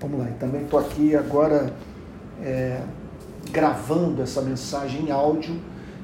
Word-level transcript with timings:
Vamos 0.00 0.20
lá, 0.20 0.30
e 0.30 0.34
também 0.34 0.62
estou 0.62 0.78
aqui 0.78 1.16
agora 1.16 1.72
é, 2.40 2.82
gravando 3.50 4.22
essa 4.22 4.40
mensagem 4.40 5.06
em 5.06 5.10
áudio, 5.10 5.56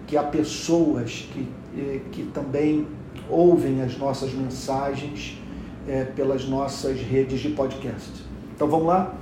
que 0.06 0.16
há 0.16 0.22
pessoas 0.22 1.28
que, 1.32 1.48
é, 1.78 2.00
que 2.10 2.24
também 2.24 2.88
ouvem 3.28 3.82
as 3.82 3.96
nossas 3.96 4.32
mensagens 4.32 5.38
é, 5.86 6.04
pelas 6.04 6.44
nossas 6.46 7.00
redes 7.00 7.40
de 7.40 7.50
podcast. 7.50 8.10
Então 8.54 8.68
vamos 8.68 8.86
lá? 8.86 9.14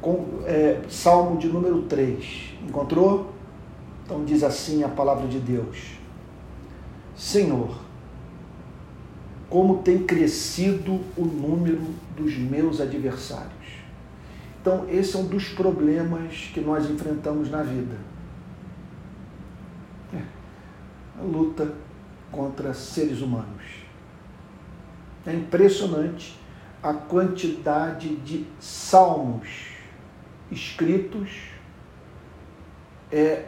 Com, 0.00 0.40
é, 0.46 0.80
Salmo 0.88 1.38
de 1.38 1.48
número 1.48 1.82
3. 1.82 2.54
Encontrou? 2.68 3.32
Então 4.04 4.24
diz 4.24 4.42
assim 4.42 4.82
a 4.82 4.88
palavra 4.88 5.28
de 5.28 5.38
Deus: 5.38 5.78
Senhor, 7.14 7.70
como 9.48 9.78
tem 9.78 9.98
crescido 9.98 11.00
o 11.16 11.24
número 11.24 11.82
dos 12.16 12.36
meus 12.36 12.80
adversários. 12.80 13.77
Então, 14.68 14.86
esse 14.90 15.16
é 15.16 15.18
um 15.18 15.24
dos 15.24 15.48
problemas 15.48 16.50
que 16.52 16.60
nós 16.60 16.90
enfrentamos 16.90 17.50
na 17.50 17.62
vida. 17.62 17.96
É, 20.12 20.20
a 21.18 21.22
luta 21.22 21.72
contra 22.30 22.74
seres 22.74 23.22
humanos. 23.22 23.64
É 25.24 25.32
impressionante 25.32 26.38
a 26.82 26.92
quantidade 26.92 28.14
de 28.16 28.46
salmos 28.60 29.48
escritos 30.50 31.30
é, 33.10 33.46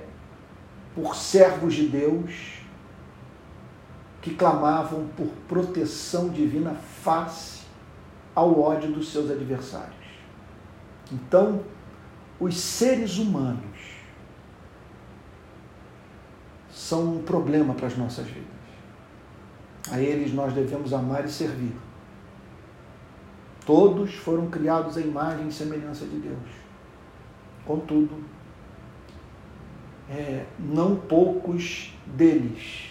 por 0.95 1.14
servos 1.14 1.75
de 1.75 1.87
Deus 1.87 2.62
que 4.23 4.34
clamavam 4.34 5.06
por 5.19 5.28
proteção 5.47 6.30
divina 6.30 6.75
face 6.75 7.66
ao 8.34 8.59
ódio 8.59 8.91
dos 8.91 9.12
seus 9.12 9.30
adversários. 9.30 9.99
Então, 11.12 11.62
os 12.38 12.56
seres 12.56 13.19
humanos 13.19 14.00
são 16.70 17.16
um 17.16 17.22
problema 17.22 17.75
para 17.75 17.86
as 17.86 17.97
nossas 17.97 18.27
vidas. 18.27 18.48
A 19.91 20.00
eles 20.00 20.33
nós 20.33 20.53
devemos 20.53 20.92
amar 20.92 21.25
e 21.25 21.28
servir. 21.28 21.75
Todos 23.66 24.14
foram 24.14 24.48
criados 24.48 24.97
à 24.97 25.00
imagem 25.00 25.48
e 25.48 25.53
semelhança 25.53 26.05
de 26.05 26.19
Deus. 26.19 26.38
Contudo, 27.66 28.25
é, 30.08 30.44
não 30.58 30.97
poucos 30.97 31.94
deles 32.06 32.91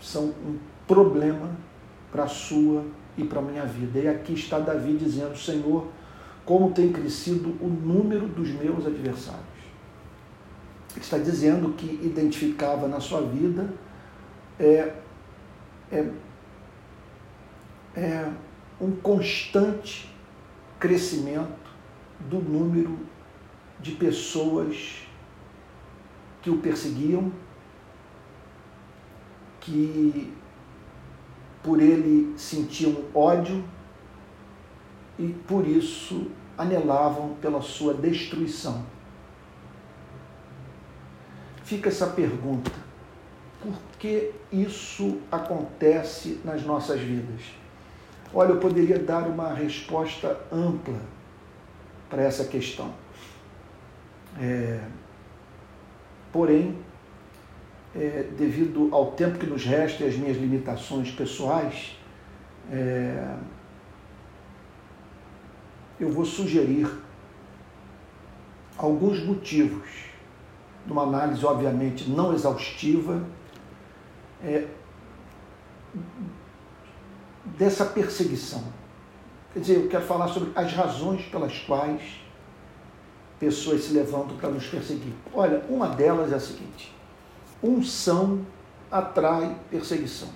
são 0.00 0.26
um 0.26 0.58
problema 0.86 1.50
para 2.12 2.24
a 2.24 2.28
sua 2.28 2.84
e 3.16 3.24
para 3.24 3.40
a 3.40 3.42
minha 3.42 3.64
vida. 3.64 3.98
E 3.98 4.08
aqui 4.08 4.34
está 4.34 4.58
Davi 4.58 4.96
dizendo: 4.96 5.36
Senhor, 5.36 5.88
como 6.48 6.72
tem 6.72 6.90
crescido 6.90 7.50
o 7.60 7.68
número 7.68 8.26
dos 8.26 8.48
meus 8.48 8.86
adversários. 8.86 9.44
Ele 10.92 11.00
está 11.00 11.18
dizendo 11.18 11.74
que 11.74 12.00
identificava 12.02 12.88
na 12.88 13.00
sua 13.00 13.20
vida 13.20 13.70
é, 14.58 14.94
é, 15.92 16.10
é 17.94 18.32
um 18.80 18.92
constante 18.92 20.10
crescimento 20.80 21.70
do 22.18 22.38
número 22.38 22.98
de 23.78 23.92
pessoas 23.92 25.06
que 26.40 26.48
o 26.48 26.56
perseguiam, 26.56 27.30
que 29.60 30.32
por 31.62 31.78
ele 31.78 32.32
sentiam 32.38 33.04
ódio 33.12 33.62
e 35.18 35.28
por 35.46 35.68
isso 35.68 36.37
anelavam 36.58 37.34
pela 37.40 37.62
sua 37.62 37.94
destruição. 37.94 38.84
Fica 41.62 41.88
essa 41.88 42.08
pergunta: 42.08 42.72
por 43.62 43.74
que 43.98 44.32
isso 44.52 45.18
acontece 45.30 46.40
nas 46.44 46.62
nossas 46.64 47.00
vidas? 47.00 47.42
Olha, 48.34 48.50
eu 48.50 48.58
poderia 48.58 48.98
dar 48.98 49.26
uma 49.26 49.54
resposta 49.54 50.38
ampla 50.52 51.00
para 52.10 52.22
essa 52.22 52.44
questão. 52.44 52.92
É, 54.40 54.80
porém, 56.32 56.76
é, 57.94 58.26
devido 58.36 58.88
ao 58.92 59.12
tempo 59.12 59.38
que 59.38 59.46
nos 59.46 59.64
resta 59.64 60.04
e 60.04 60.08
às 60.08 60.16
minhas 60.16 60.36
limitações 60.36 61.10
pessoais, 61.10 61.96
é, 62.70 63.34
eu 66.00 66.10
vou 66.10 66.24
sugerir 66.24 66.88
alguns 68.76 69.24
motivos, 69.24 69.88
numa 70.86 71.02
análise 71.02 71.44
obviamente 71.44 72.08
não 72.08 72.32
exaustiva, 72.32 73.22
é, 74.42 74.68
dessa 77.44 77.84
perseguição. 77.84 78.62
Quer 79.52 79.60
dizer, 79.60 79.76
eu 79.76 79.88
quero 79.88 80.04
falar 80.04 80.28
sobre 80.28 80.52
as 80.54 80.72
razões 80.72 81.24
pelas 81.26 81.58
quais 81.60 82.02
pessoas 83.38 83.84
se 83.84 83.92
levantam 83.92 84.36
para 84.36 84.50
nos 84.50 84.66
perseguir. 84.66 85.12
Olha, 85.32 85.64
uma 85.68 85.88
delas 85.88 86.32
é 86.32 86.36
a 86.36 86.40
seguinte: 86.40 86.94
unção 87.62 88.44
atrai 88.90 89.56
perseguição. 89.70 90.28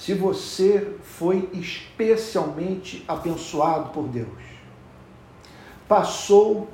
Se 0.00 0.14
você 0.14 0.96
foi 1.02 1.50
especialmente 1.52 3.04
abençoado 3.06 3.90
por 3.90 4.08
Deus, 4.08 4.28
passou 5.86 6.70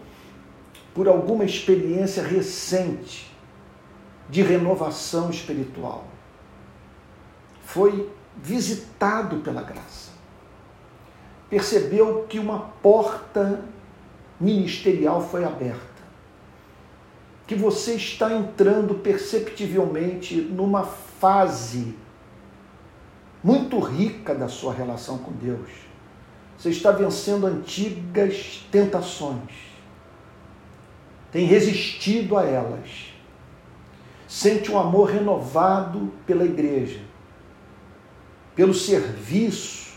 por 0.95 1.09
alguma 1.09 1.45
experiência 1.45 2.23
recente 2.23 3.29
de 4.31 4.43
renovação 4.43 5.29
espiritual, 5.29 6.05
foi 7.65 8.09
visitado 8.37 9.39
pela 9.39 9.61
graça, 9.61 10.13
percebeu 11.51 12.27
que 12.29 12.39
uma 12.39 12.61
porta 12.81 13.65
ministerial 14.39 15.21
foi 15.21 15.43
aberta 15.43 15.97
que 17.45 17.57
você 17.57 17.95
está 17.95 18.33
entrando 18.33 18.95
perceptivelmente 18.95 20.37
numa 20.37 20.85
fase 20.85 22.06
muito 23.47 23.79
rica 23.79 24.35
da 24.35 24.49
sua 24.49 24.75
relação 24.75 25.19
com 25.19 25.31
Deus. 25.31 25.71
Você 26.59 26.71
está 26.71 26.91
vencendo 26.91 27.47
antigas 27.47 28.67
tentações, 28.73 29.53
tem 31.31 31.47
resistido 31.47 32.37
a 32.37 32.45
elas, 32.45 33.13
sente 34.27 34.73
um 34.73 34.77
amor 34.77 35.11
renovado 35.11 36.13
pela 36.27 36.45
igreja, 36.45 37.01
pelo 38.57 38.75
serviço 38.75 39.95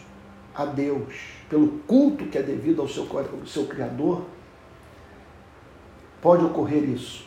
a 0.54 0.66
Deus, 0.66 1.16
pelo 1.50 1.80
culto 1.88 2.28
que 2.28 2.38
é 2.38 2.44
devido 2.44 2.84
ao 2.84 2.88
seu, 2.88 3.08
ao 3.12 3.48
seu 3.48 3.66
Criador. 3.66 4.26
Pode 6.22 6.46
ocorrer 6.46 6.84
isso 6.84 7.26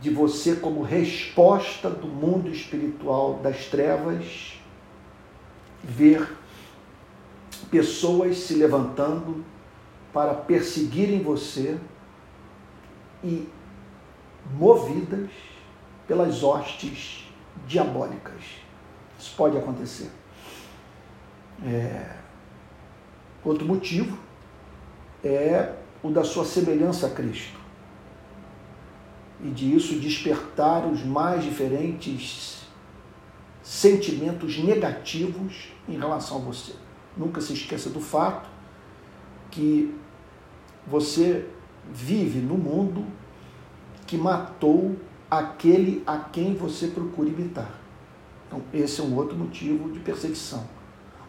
de 0.00 0.08
você 0.10 0.54
como 0.54 0.82
resposta 0.82 1.90
do 1.90 2.06
mundo 2.06 2.48
espiritual 2.48 3.40
das 3.42 3.64
trevas, 3.64 4.55
ver 5.86 6.36
pessoas 7.70 8.38
se 8.38 8.54
levantando 8.54 9.44
para 10.12 10.34
perseguirem 10.34 11.22
você 11.22 11.78
e 13.22 13.48
movidas 14.58 15.30
pelas 16.06 16.42
hostes 16.42 17.24
diabólicas. 17.66 18.42
Isso 19.18 19.34
pode 19.36 19.56
acontecer. 19.56 20.10
É... 21.64 22.16
Outro 23.44 23.64
motivo 23.64 24.18
é 25.22 25.72
o 26.02 26.10
da 26.10 26.24
sua 26.24 26.44
semelhança 26.44 27.06
a 27.06 27.10
Cristo 27.10 27.58
e 29.42 29.50
disso 29.50 29.98
despertar 29.98 30.86
os 30.86 31.04
mais 31.04 31.44
diferentes 31.44 32.65
sentimentos 33.66 34.58
negativos 34.58 35.72
em 35.88 35.98
relação 35.98 36.36
a 36.36 36.40
você. 36.40 36.72
Nunca 37.16 37.40
se 37.40 37.52
esqueça 37.52 37.90
do 37.90 38.00
fato 38.00 38.48
que 39.50 39.92
você 40.86 41.44
vive 41.92 42.38
no 42.38 42.56
mundo 42.56 43.04
que 44.06 44.16
matou 44.16 44.94
aquele 45.28 46.00
a 46.06 46.16
quem 46.16 46.54
você 46.54 46.86
procura 46.86 47.28
imitar. 47.28 47.80
Então, 48.46 48.62
esse 48.72 49.00
é 49.00 49.04
um 49.04 49.16
outro 49.16 49.36
motivo 49.36 49.90
de 49.90 49.98
perseguição. 49.98 50.64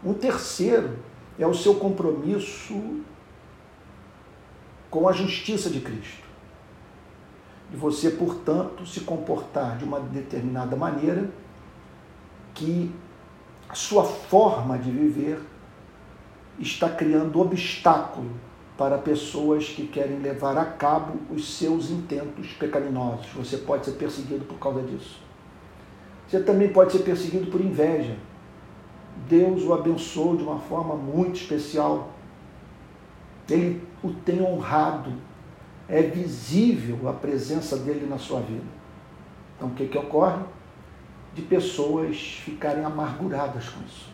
Um 0.06 0.14
terceiro 0.14 1.00
é 1.40 1.48
o 1.48 1.56
seu 1.56 1.74
compromisso 1.74 3.02
com 4.92 5.10
a 5.10 5.12
justiça 5.12 5.72
de 5.72 5.80
Cristo 5.80 6.28
de 7.72 7.76
você, 7.76 8.12
portanto, 8.12 8.86
se 8.86 9.02
comportar 9.02 9.76
de 9.78 9.84
uma 9.84 10.00
determinada 10.00 10.76
maneira 10.76 11.30
que 12.58 12.92
a 13.70 13.76
sua 13.76 14.04
forma 14.04 14.78
de 14.80 14.90
viver 14.90 15.40
está 16.60 16.90
criando 16.90 17.40
obstáculo 17.40 18.32
para 18.76 18.98
pessoas 18.98 19.70
que 19.70 19.88
querem 19.88 20.20
levar 20.20 20.58
a 20.58 20.66
cabo 20.66 21.20
os 21.32 21.58
seus 21.58 21.92
intentos 21.92 22.54
pecaminosos. 22.54 23.28
Você 23.36 23.58
pode 23.58 23.86
ser 23.86 23.94
perseguido 23.94 24.46
por 24.46 24.58
causa 24.58 24.82
disso. 24.82 25.20
Você 26.28 26.42
também 26.42 26.70
pode 26.70 26.92
ser 26.92 27.00
perseguido 27.00 27.52
por 27.52 27.62
inveja. 27.62 28.18
Deus 29.30 29.64
o 29.64 29.74
abençoou 29.74 30.36
de 30.36 30.44
uma 30.44 30.60
forma 30.60 30.96
muito 30.96 31.36
especial. 31.36 32.10
Ele 33.50 33.82
o 34.04 34.12
tem 34.12 34.42
honrado. 34.42 35.14
É 35.88 36.02
visível 36.02 37.08
a 37.08 37.14
presença 37.14 37.78
dele 37.78 38.08
na 38.08 38.18
sua 38.18 38.42
vida. 38.42 38.66
Então, 39.56 39.70
o 39.70 39.72
que, 39.72 39.88
que 39.88 39.98
ocorre? 39.98 40.44
De 41.38 41.44
pessoas 41.44 42.18
ficarem 42.44 42.84
amarguradas 42.84 43.70
com 43.70 43.86
isso. 43.86 44.10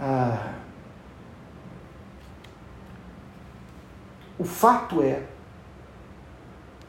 Ah, 0.00 0.54
o 4.38 4.44
fato 4.44 5.02
é 5.02 5.22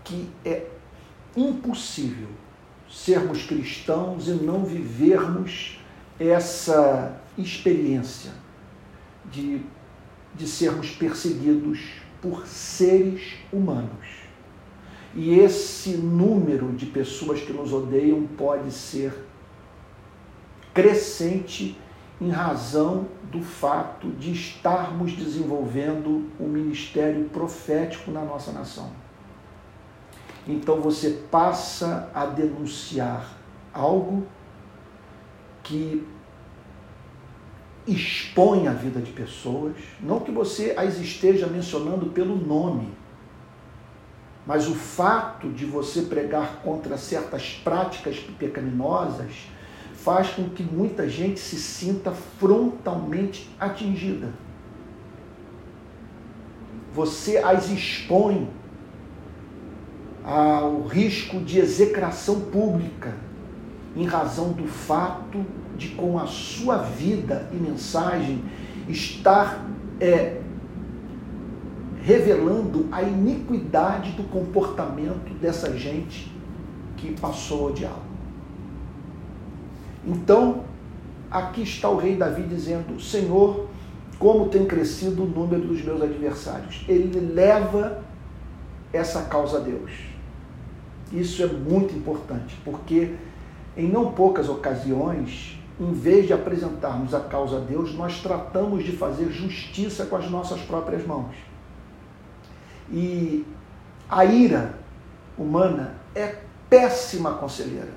que 0.05 0.31
é 0.45 0.67
impossível 1.35 2.29
sermos 2.89 3.43
cristãos 3.43 4.29
e 4.29 4.31
não 4.31 4.63
vivermos 4.63 5.77
essa 6.17 7.19
experiência 7.37 8.31
de, 9.25 9.61
de 10.33 10.47
sermos 10.47 10.91
perseguidos 10.91 11.81
por 12.21 12.47
seres 12.47 13.33
humanos. 13.51 14.24
E 15.15 15.39
esse 15.39 15.91
número 15.91 16.73
de 16.73 16.85
pessoas 16.85 17.39
que 17.39 17.53
nos 17.53 17.71
odeiam 17.71 18.27
pode 18.37 18.71
ser 18.71 19.13
crescente 20.73 21.79
em 22.19 22.29
razão 22.29 23.07
do 23.31 23.41
fato 23.41 24.09
de 24.09 24.33
estarmos 24.33 25.13
desenvolvendo 25.13 26.29
um 26.37 26.47
ministério 26.47 27.25
profético 27.29 28.11
na 28.11 28.23
nossa 28.23 28.51
nação. 28.51 28.91
Então 30.47 30.81
você 30.81 31.21
passa 31.31 32.09
a 32.13 32.25
denunciar 32.25 33.37
algo 33.73 34.27
que 35.63 36.05
expõe 37.87 38.67
a 38.67 38.73
vida 38.73 38.99
de 38.99 39.11
pessoas, 39.11 39.75
não 39.99 40.19
que 40.19 40.31
você 40.31 40.73
as 40.77 40.99
esteja 40.99 41.47
mencionando 41.47 42.07
pelo 42.07 42.35
nome, 42.35 42.89
mas 44.45 44.67
o 44.67 44.75
fato 44.75 45.49
de 45.49 45.65
você 45.65 46.03
pregar 46.03 46.61
contra 46.63 46.97
certas 46.97 47.59
práticas 47.63 48.19
pecaminosas 48.37 49.47
faz 49.93 50.29
com 50.29 50.49
que 50.49 50.61
muita 50.61 51.09
gente 51.09 51.39
se 51.39 51.55
sinta 51.55 52.11
frontalmente 52.11 53.49
atingida. 53.59 54.33
Você 56.93 57.37
as 57.39 57.69
expõe 57.69 58.47
ao 60.23 60.83
risco 60.83 61.39
de 61.39 61.59
execração 61.59 62.41
pública 62.41 63.13
em 63.95 64.05
razão 64.05 64.51
do 64.51 64.67
fato 64.67 65.45
de 65.75 65.89
com 65.89 66.19
a 66.19 66.27
sua 66.27 66.77
vida 66.77 67.49
e 67.51 67.55
mensagem 67.55 68.43
estar 68.87 69.65
é, 69.99 70.41
revelando 72.05 72.87
a 72.91 73.01
iniquidade 73.01 74.11
do 74.11 74.23
comportamento 74.25 75.33
dessa 75.41 75.75
gente 75.75 76.31
que 76.95 77.19
passou 77.19 77.67
a 77.67 77.71
odiá-lo. 77.71 78.03
Então, 80.05 80.65
aqui 81.31 81.63
está 81.63 81.89
o 81.89 81.97
rei 81.97 82.15
Davi 82.15 82.43
dizendo: 82.43 83.01
Senhor, 83.01 83.65
como 84.19 84.49
tem 84.49 84.65
crescido 84.65 85.23
o 85.23 85.25
número 85.25 85.63
dos 85.63 85.81
meus 85.81 85.99
adversários. 85.99 86.85
Ele 86.87 87.19
leva 87.19 88.03
essa 88.93 89.23
causa 89.23 89.57
a 89.57 89.61
Deus. 89.61 89.91
Isso 91.11 91.41
é 91.41 91.47
muito 91.47 91.95
importante, 91.95 92.55
porque 92.63 93.15
em 93.75 93.89
não 93.89 94.11
poucas 94.11 94.47
ocasiões, 94.47 95.59
em 95.79 95.91
vez 95.91 96.27
de 96.27 96.33
apresentarmos 96.33 97.15
a 97.15 97.19
causa 97.19 97.57
a 97.57 97.59
Deus, 97.59 97.95
nós 97.95 98.21
tratamos 98.21 98.83
de 98.83 98.91
fazer 98.91 99.31
justiça 99.31 100.05
com 100.05 100.15
as 100.15 100.29
nossas 100.29 100.61
próprias 100.61 101.05
mãos. 101.05 101.54
E 102.91 103.45
a 104.09 104.23
ira 104.25 104.77
humana 105.37 105.95
é 106.13 106.35
péssima 106.69 107.33
conselheira. 107.33 107.93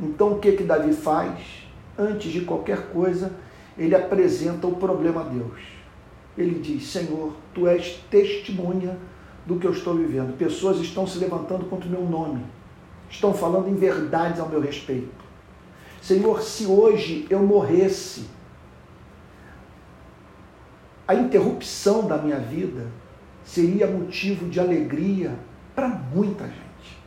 Então 0.00 0.32
o 0.32 0.38
que 0.38 0.52
que 0.52 0.64
Davi 0.64 0.92
faz? 0.92 1.66
Antes 1.98 2.30
de 2.30 2.42
qualquer 2.42 2.90
coisa, 2.90 3.32
ele 3.76 3.94
apresenta 3.94 4.66
o 4.66 4.76
problema 4.76 5.22
a 5.22 5.24
Deus. 5.24 5.60
Ele 6.36 6.58
diz: 6.60 6.90
Senhor, 6.90 7.34
tu 7.54 7.66
és 7.66 8.00
testemunha 8.10 8.96
do 9.46 9.56
que 9.56 9.66
eu 9.66 9.72
estou 9.72 9.94
vivendo. 9.94 10.36
Pessoas 10.36 10.78
estão 10.78 11.06
se 11.06 11.18
levantando 11.18 11.64
contra 11.66 11.88
o 11.88 11.90
meu 11.90 12.04
nome, 12.04 12.44
estão 13.10 13.32
falando 13.32 13.68
em 13.68 13.74
verdades 13.74 14.38
ao 14.38 14.48
meu 14.48 14.60
respeito. 14.60 15.26
Senhor, 16.00 16.42
se 16.42 16.66
hoje 16.66 17.26
eu 17.28 17.40
morresse, 17.40 18.26
a 21.06 21.14
interrupção 21.14 22.06
da 22.06 22.18
minha 22.18 22.38
vida 22.38 22.86
seria 23.48 23.86
motivo 23.86 24.46
de 24.46 24.60
alegria 24.60 25.34
para 25.74 25.88
muita 25.88 26.44
gente. 26.44 26.98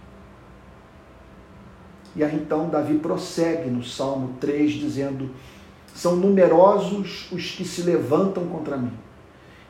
E 2.16 2.24
aí 2.24 2.36
então 2.36 2.68
Davi 2.68 2.98
prossegue 2.98 3.70
no 3.70 3.84
Salmo 3.84 4.36
3, 4.40 4.72
dizendo: 4.72 5.30
São 5.94 6.16
numerosos 6.16 7.32
os 7.32 7.52
que 7.52 7.64
se 7.64 7.84
levantam 7.84 8.48
contra 8.48 8.76
mim. 8.76 8.98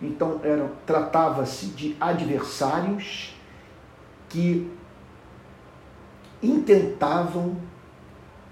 Então 0.01 0.39
tratava-se 0.85 1.67
de 1.67 1.95
adversários 1.99 3.35
que 4.29 4.71
intentavam 6.41 7.57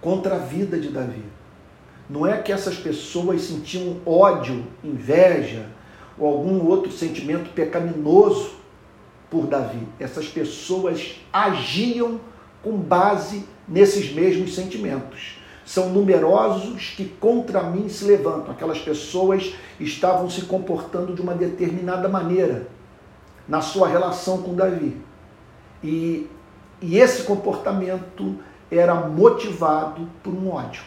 contra 0.02 0.36
a 0.36 0.40
vida 0.40 0.78
de 0.78 0.90
Davi. 0.90 1.24
Não 2.08 2.28
é 2.28 2.38
que 2.42 2.52
essas 2.52 2.76
pessoas 2.76 3.42
sentiam 3.44 3.98
ódio, 4.06 4.66
inveja 4.84 5.79
ou 6.20 6.28
algum 6.28 6.68
outro 6.68 6.92
sentimento 6.92 7.52
pecaminoso 7.52 8.52
por 9.30 9.48
Davi. 9.48 9.88
Essas 10.00 10.28
pessoas 10.28 11.16
agiam 11.32 12.20
com 12.64 12.78
base 12.78 13.46
nesses 13.68 14.12
mesmos 14.12 14.56
sentimentos. 14.56 15.40
São 15.66 15.90
numerosos 15.90 16.94
que 16.98 17.06
contra 17.06 17.64
mim 17.64 17.88
se 17.90 18.04
levantam. 18.06 18.52
Aquelas 18.52 18.80
pessoas 18.80 19.54
estavam 19.80 20.30
se 20.30 20.42
comportando 20.44 21.14
de 21.14 21.22
uma 21.22 21.36
determinada 21.36 22.10
maneira 22.10 22.68
na 23.48 23.62
sua 23.62 23.88
relação 23.88 24.42
com 24.42 24.56
Davi. 24.56 24.98
E, 25.84 26.28
e 26.82 26.98
esse 26.98 27.24
comportamento 27.24 28.36
era 28.72 28.96
motivado 28.96 30.08
por 30.24 30.34
um 30.34 30.52
ódio. 30.52 30.82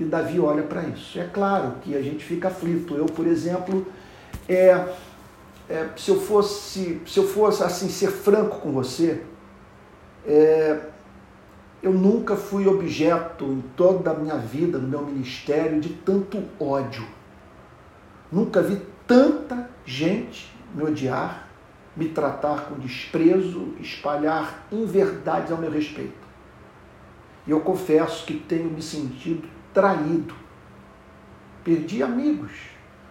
E 0.00 0.04
Davi 0.04 0.40
olha 0.40 0.62
para 0.62 0.82
isso. 0.84 1.20
É 1.20 1.24
claro 1.24 1.74
que 1.82 1.94
a 1.94 2.00
gente 2.00 2.24
fica 2.24 2.48
aflito. 2.48 2.94
Eu, 2.94 3.04
por 3.04 3.26
exemplo, 3.26 3.86
é, 4.48 4.94
é, 5.68 5.90
se 5.94 6.10
eu 6.10 6.18
fosse, 6.18 7.02
se 7.06 7.18
eu 7.18 7.28
fosse 7.28 7.62
assim 7.62 7.90
ser 7.90 8.10
franco 8.10 8.60
com 8.60 8.72
você, 8.72 9.22
é, 10.26 10.80
eu 11.82 11.92
nunca 11.92 12.34
fui 12.34 12.66
objeto 12.66 13.44
em 13.44 13.60
toda 13.76 14.12
a 14.12 14.14
minha 14.14 14.38
vida, 14.38 14.78
no 14.78 14.88
meu 14.88 15.04
ministério, 15.04 15.78
de 15.78 15.90
tanto 15.90 16.42
ódio. 16.58 17.06
Nunca 18.32 18.62
vi 18.62 18.80
tanta 19.06 19.68
gente 19.84 20.50
me 20.74 20.82
odiar, 20.82 21.46
me 21.94 22.08
tratar 22.08 22.68
com 22.70 22.76
desprezo, 22.76 23.74
espalhar 23.78 24.66
inverdades 24.72 25.52
ao 25.52 25.58
meu 25.58 25.70
respeito. 25.70 26.26
E 27.46 27.50
eu 27.50 27.60
confesso 27.60 28.24
que 28.24 28.32
tenho 28.32 28.70
me 28.70 28.80
sentido 28.80 29.59
traído. 29.72 30.34
Perdi 31.64 32.02
amigos, 32.02 32.52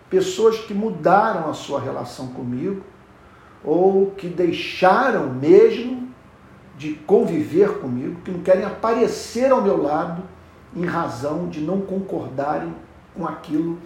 pessoas 0.10 0.58
que 0.60 0.74
mudaram 0.74 1.50
a 1.50 1.54
sua 1.54 1.80
relação 1.80 2.28
comigo 2.28 2.84
ou 3.64 4.12
que 4.12 4.28
deixaram 4.28 5.34
mesmo 5.34 6.10
de 6.78 6.94
conviver 6.94 7.80
comigo, 7.80 8.22
que 8.22 8.32
não 8.32 8.42
querem 8.42 8.64
aparecer 8.64 9.52
ao 9.52 9.62
meu 9.62 9.82
lado 9.82 10.24
em 10.76 10.86
razão 10.86 11.50
de 11.50 11.60
não 11.60 11.82
concordarem 11.82 12.74
com 13.14 13.28
aquilo 13.28 13.78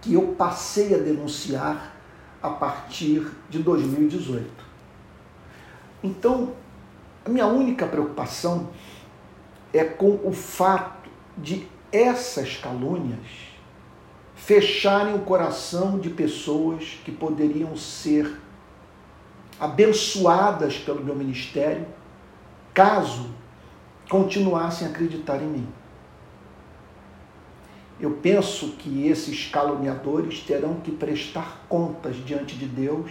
que 0.00 0.14
eu 0.14 0.34
passei 0.38 0.94
a 0.94 0.98
denunciar 0.98 1.94
a 2.42 2.48
partir 2.48 3.30
de 3.50 3.58
2018. 3.58 4.48
Então, 6.02 6.54
a 7.24 7.28
minha 7.28 7.46
única 7.46 7.86
preocupação 7.86 8.70
é 9.72 9.84
com 9.84 10.18
o 10.24 10.32
fato 10.32 10.99
de 11.36 11.66
essas 11.92 12.56
calúnias 12.56 13.50
fecharem 14.34 15.14
o 15.14 15.20
coração 15.20 15.98
de 15.98 16.10
pessoas 16.10 16.98
que 17.04 17.12
poderiam 17.12 17.76
ser 17.76 18.40
abençoadas 19.58 20.78
pelo 20.78 21.04
meu 21.04 21.14
ministério, 21.14 21.86
caso 22.72 23.28
continuassem 24.08 24.86
a 24.86 24.90
acreditar 24.90 25.42
em 25.42 25.46
mim. 25.46 25.68
Eu 28.00 28.12
penso 28.12 28.70
que 28.78 29.06
esses 29.06 29.46
caluniadores 29.46 30.40
terão 30.40 30.76
que 30.76 30.90
prestar 30.90 31.66
contas 31.68 32.16
diante 32.24 32.56
de 32.56 32.64
Deus 32.64 33.10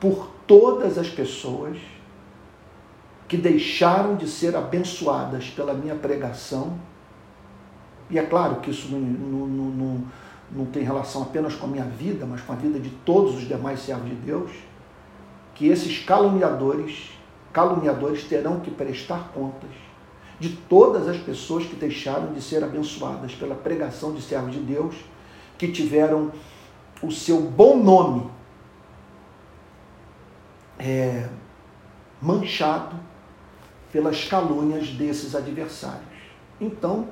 por 0.00 0.30
todas 0.46 0.96
as 0.96 1.10
pessoas 1.10 1.76
que 3.28 3.36
deixaram 3.36 4.16
de 4.16 4.26
ser 4.26 4.56
abençoadas 4.56 5.50
pela 5.50 5.74
minha 5.74 5.94
pregação. 5.94 6.78
E 8.10 8.18
é 8.18 8.22
claro 8.22 8.56
que 8.56 8.70
isso 8.70 8.88
não, 8.90 8.98
não, 8.98 9.46
não, 9.46 10.04
não, 10.50 10.66
tem 10.66 10.82
relação 10.82 11.22
apenas 11.22 11.54
com 11.54 11.66
a 11.66 11.68
minha 11.68 11.84
vida, 11.84 12.24
mas 12.24 12.40
com 12.40 12.52
a 12.52 12.56
vida 12.56 12.78
de 12.80 12.90
todos 12.90 13.36
os 13.36 13.46
demais 13.46 13.80
servos 13.80 14.08
de 14.08 14.16
Deus. 14.16 14.50
Que 15.54 15.68
esses 15.68 16.04
caluniadores, 16.04 17.10
caluniadores 17.52 18.24
terão 18.24 18.60
que 18.60 18.70
prestar 18.70 19.30
contas 19.34 19.70
de 20.40 20.50
todas 20.50 21.08
as 21.08 21.16
pessoas 21.16 21.66
que 21.66 21.74
deixaram 21.74 22.32
de 22.32 22.40
ser 22.40 22.62
abençoadas 22.62 23.34
pela 23.34 23.54
pregação 23.54 24.14
de 24.14 24.22
servos 24.22 24.52
de 24.52 24.60
Deus, 24.60 24.94
que 25.58 25.68
tiveram 25.68 26.30
o 27.02 27.10
seu 27.10 27.40
bom 27.40 27.76
nome 27.76 28.30
é, 30.78 31.28
manchado 32.22 32.96
pelas 33.92 34.24
calúnias 34.24 34.88
desses 34.90 35.34
adversários. 35.34 36.06
Então, 36.60 37.08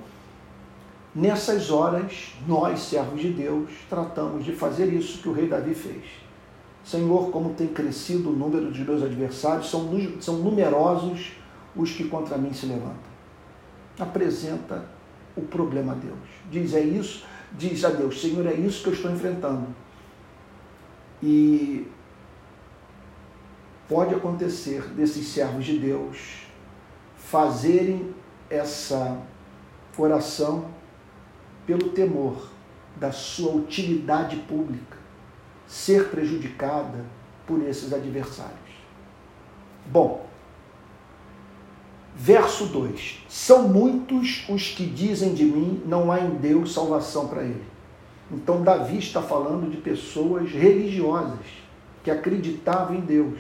nessas 1.17 1.71
horas, 1.71 2.35
nós, 2.47 2.79
servos 2.81 3.21
de 3.21 3.31
Deus, 3.31 3.71
tratamos 3.91 4.45
de 4.45 4.53
fazer 4.53 4.93
isso 4.93 5.21
que 5.21 5.29
o 5.29 5.33
rei 5.33 5.49
Davi 5.49 5.75
fez. 5.75 6.05
Senhor, 6.85 7.33
como 7.33 7.55
tem 7.55 7.67
crescido 7.67 8.31
o 8.31 8.37
número 8.37 8.71
dos 8.71 8.79
meus 8.79 9.03
adversários, 9.03 9.69
são, 9.69 9.91
são 10.21 10.37
numerosos 10.37 11.33
os 11.75 11.91
que 11.91 12.05
contra 12.05 12.39
mim 12.39 12.53
se 12.53 12.67
levantam 12.67 13.17
apresenta 13.99 14.85
o 15.37 15.43
problema 15.43 15.93
a 15.93 15.97
Deus. 15.97 16.19
Diz: 16.51 16.75
É 16.75 16.81
isso, 16.81 17.25
diz 17.53 17.85
a 17.85 17.91
Deus: 17.91 18.21
Senhor, 18.21 18.47
é 18.47 18.55
isso 18.55 18.83
que 18.83 18.91
eu 18.91 18.93
estou 18.93 19.11
enfrentando. 19.11 19.67
E 21.23 21.87
pode 23.89 24.15
acontecer 24.15 24.83
desses 24.91 25.27
servos 25.29 25.65
de 25.65 25.79
Deus 25.79 26.47
fazerem 27.17 28.15
essa 28.51 29.19
oração 29.97 30.67
pelo 31.67 31.91
temor 31.91 32.49
da 32.97 33.13
sua 33.13 33.53
utilidade 33.53 34.37
pública 34.37 34.97
ser 35.67 36.09
prejudicada 36.09 37.05
por 37.47 37.63
esses 37.63 37.93
adversários. 37.93 38.55
Bom, 39.87 40.27
Verso 42.19 42.65
2: 42.67 43.25
São 43.29 43.69
muitos 43.69 44.47
os 44.49 44.69
que 44.69 44.87
dizem 44.87 45.35
de 45.35 45.45
mim, 45.45 45.83
não 45.85 46.11
há 46.11 46.19
em 46.19 46.31
Deus 46.37 46.73
salvação 46.73 47.29
para 47.29 47.43
ele. 47.43 47.63
Então, 48.33 48.63
Davi 48.63 48.99
está 48.99 49.21
falando 49.21 49.71
de 49.71 49.77
pessoas 49.77 50.51
religiosas 50.51 51.45
que 52.03 52.11
acreditavam 52.11 52.97
em 52.97 53.01
Deus 53.01 53.39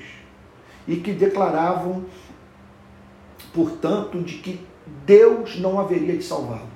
e 0.87 0.97
que 0.97 1.12
declaravam, 1.12 2.04
portanto, 3.54 4.21
de 4.21 4.35
que 4.35 4.61
Deus 5.06 5.59
não 5.59 5.80
haveria 5.80 6.16
de 6.16 6.23
salvá-lo, 6.23 6.68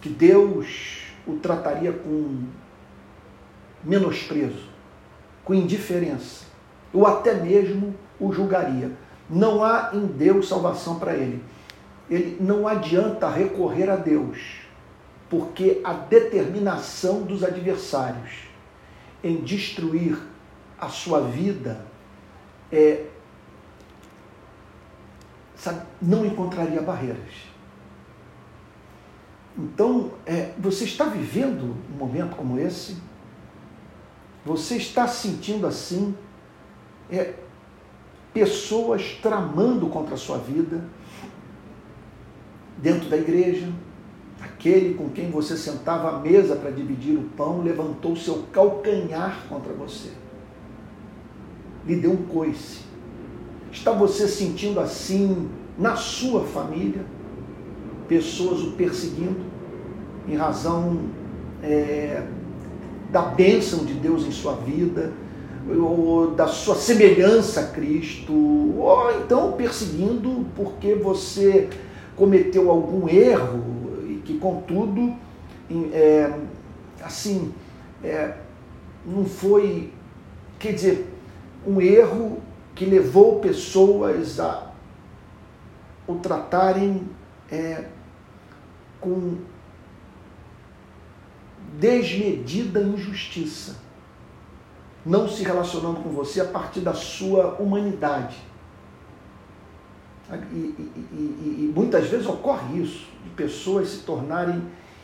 que 0.00 0.08
Deus 0.08 1.02
o 1.26 1.36
trataria 1.36 1.92
com 1.92 2.44
menosprezo, 3.84 4.68
com 5.44 5.54
indiferença, 5.54 6.46
ou 6.92 7.06
até 7.06 7.34
mesmo 7.34 7.94
o 8.18 8.32
julgaria. 8.32 8.92
Não 9.28 9.62
há 9.62 9.90
em 9.92 10.06
Deus 10.06 10.48
salvação 10.48 10.98
para 10.98 11.14
ele. 11.14 11.42
Ele 12.08 12.38
não 12.40 12.66
adianta 12.66 13.28
recorrer 13.28 13.90
a 13.90 13.96
Deus, 13.96 14.38
porque 15.28 15.80
a 15.84 15.92
determinação 15.92 17.22
dos 17.22 17.44
adversários 17.44 18.48
em 19.22 19.36
destruir 19.36 20.18
a 20.80 20.88
sua 20.88 21.20
vida 21.20 21.84
é, 22.72 23.04
sabe, 25.56 25.82
não 26.00 26.24
encontraria 26.24 26.80
barreiras. 26.80 27.47
Então, 29.58 30.12
é, 30.24 30.52
você 30.56 30.84
está 30.84 31.06
vivendo 31.06 31.74
um 31.92 31.98
momento 31.98 32.36
como 32.36 32.60
esse? 32.60 32.96
Você 34.46 34.76
está 34.76 35.08
sentindo 35.08 35.66
assim? 35.66 36.14
É, 37.10 37.34
pessoas 38.32 39.18
tramando 39.20 39.88
contra 39.88 40.14
a 40.14 40.18
sua 40.18 40.38
vida 40.38 40.84
dentro 42.76 43.08
da 43.08 43.16
igreja. 43.16 43.68
Aquele 44.40 44.94
com 44.94 45.10
quem 45.10 45.28
você 45.28 45.56
sentava 45.56 46.10
à 46.10 46.20
mesa 46.20 46.54
para 46.54 46.70
dividir 46.70 47.16
o 47.16 47.24
pão 47.36 47.60
levantou 47.60 48.14
seu 48.14 48.44
calcanhar 48.52 49.44
contra 49.48 49.72
você. 49.72 50.12
Lhe 51.84 51.96
deu 51.96 52.12
um 52.12 52.26
coice. 52.26 52.82
Está 53.72 53.90
você 53.90 54.28
sentindo 54.28 54.78
assim 54.78 55.50
na 55.76 55.96
sua 55.96 56.44
família? 56.44 57.04
Pessoas 58.08 58.62
o 58.62 58.72
perseguindo 58.72 59.40
em 60.26 60.34
razão 60.34 60.98
é, 61.62 62.22
da 63.10 63.22
bênção 63.22 63.84
de 63.84 63.94
Deus 63.94 64.26
em 64.26 64.32
sua 64.32 64.54
vida, 64.54 65.12
ou 65.76 66.30
da 66.30 66.46
sua 66.46 66.74
semelhança 66.74 67.60
a 67.60 67.66
Cristo, 67.66 68.32
ou 68.32 69.20
então 69.20 69.52
perseguindo 69.52 70.46
porque 70.56 70.94
você 70.94 71.68
cometeu 72.16 72.70
algum 72.70 73.08
erro 73.08 73.62
e 74.08 74.22
que, 74.24 74.38
contudo, 74.38 75.14
é, 75.92 76.32
assim, 77.02 77.52
é, 78.02 78.34
não 79.04 79.24
foi, 79.24 79.92
quer 80.58 80.72
dizer, 80.72 81.06
um 81.66 81.80
erro 81.80 82.38
que 82.74 82.84
levou 82.84 83.40
pessoas 83.40 84.40
a 84.40 84.68
o 86.06 86.14
tratarem 86.14 87.02
é, 87.50 87.84
com 89.00 89.38
desmedida 91.78 92.80
injustiça 92.80 93.76
não 95.04 95.28
se 95.28 95.42
relacionando 95.42 96.00
com 96.00 96.10
você 96.10 96.40
a 96.40 96.44
partir 96.44 96.80
da 96.80 96.92
sua 96.92 97.54
humanidade. 97.54 98.36
E, 100.52 100.56
e, 100.56 100.92
e, 101.12 101.64
e, 101.64 101.72
muitas 101.74 102.06
vezes 102.08 102.26
ocorre 102.26 102.82
isso, 102.82 103.06
de 103.24 103.30
pessoas 103.30 103.88
se 103.88 103.98
tornarem 104.00 104.62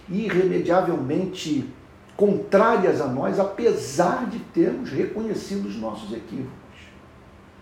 irremediavelmente 0.08 1.72
contrárias 2.14 3.00
a 3.00 3.06
nós, 3.06 3.40
apesar 3.40 4.28
de 4.28 4.38
termos 4.38 4.90
reconhecido 4.90 5.66
os 5.66 5.76
nossos 5.76 6.12
equívocos. 6.12 6.52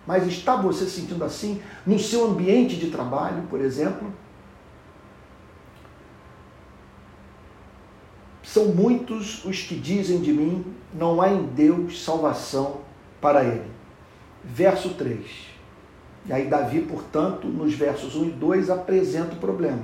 Mas 0.04 0.26
está 0.26 0.56
você 0.56 0.86
sentindo 0.86 1.24
assim 1.24 1.62
no 1.86 1.98
seu 1.98 2.28
ambiente 2.28 2.76
de 2.76 2.90
trabalho, 2.90 3.44
por 3.48 3.60
exemplo? 3.60 4.12
São 8.42 8.66
muitos 8.66 9.44
os 9.44 9.62
que 9.62 9.74
dizem 9.74 10.20
de 10.20 10.32
mim: 10.32 10.64
não 10.92 11.20
há 11.20 11.28
em 11.28 11.44
Deus 11.44 12.04
salvação 12.04 12.80
para 13.20 13.44
ele. 13.44 13.70
Verso 14.44 14.90
3. 14.90 15.52
E 16.26 16.32
aí, 16.32 16.46
Davi, 16.46 16.80
portanto, 16.80 17.46
nos 17.46 17.74
versos 17.74 18.14
1 18.14 18.24
e 18.26 18.30
2, 18.30 18.70
apresenta 18.70 19.34
o 19.34 19.38
problema. 19.38 19.82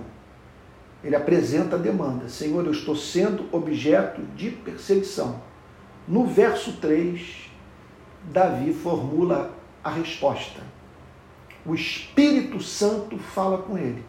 Ele 1.03 1.15
apresenta 1.15 1.77
a 1.77 1.79
demanda: 1.79 2.29
Senhor, 2.29 2.65
eu 2.65 2.73
estou 2.73 2.97
sendo 2.97 3.49
objeto 3.53 4.23
de 4.37 4.51
perseguição. 4.51 5.41
No 6.07 6.25
verso 6.25 6.73
3, 6.81 7.51
Davi 8.25 8.73
formula 8.73 9.53
a 9.83 9.91
resposta. 9.91 10.61
O 11.65 11.75
Espírito 11.75 12.61
Santo 12.61 13.19
fala 13.19 13.59
com 13.59 13.77
ele. 13.77 14.05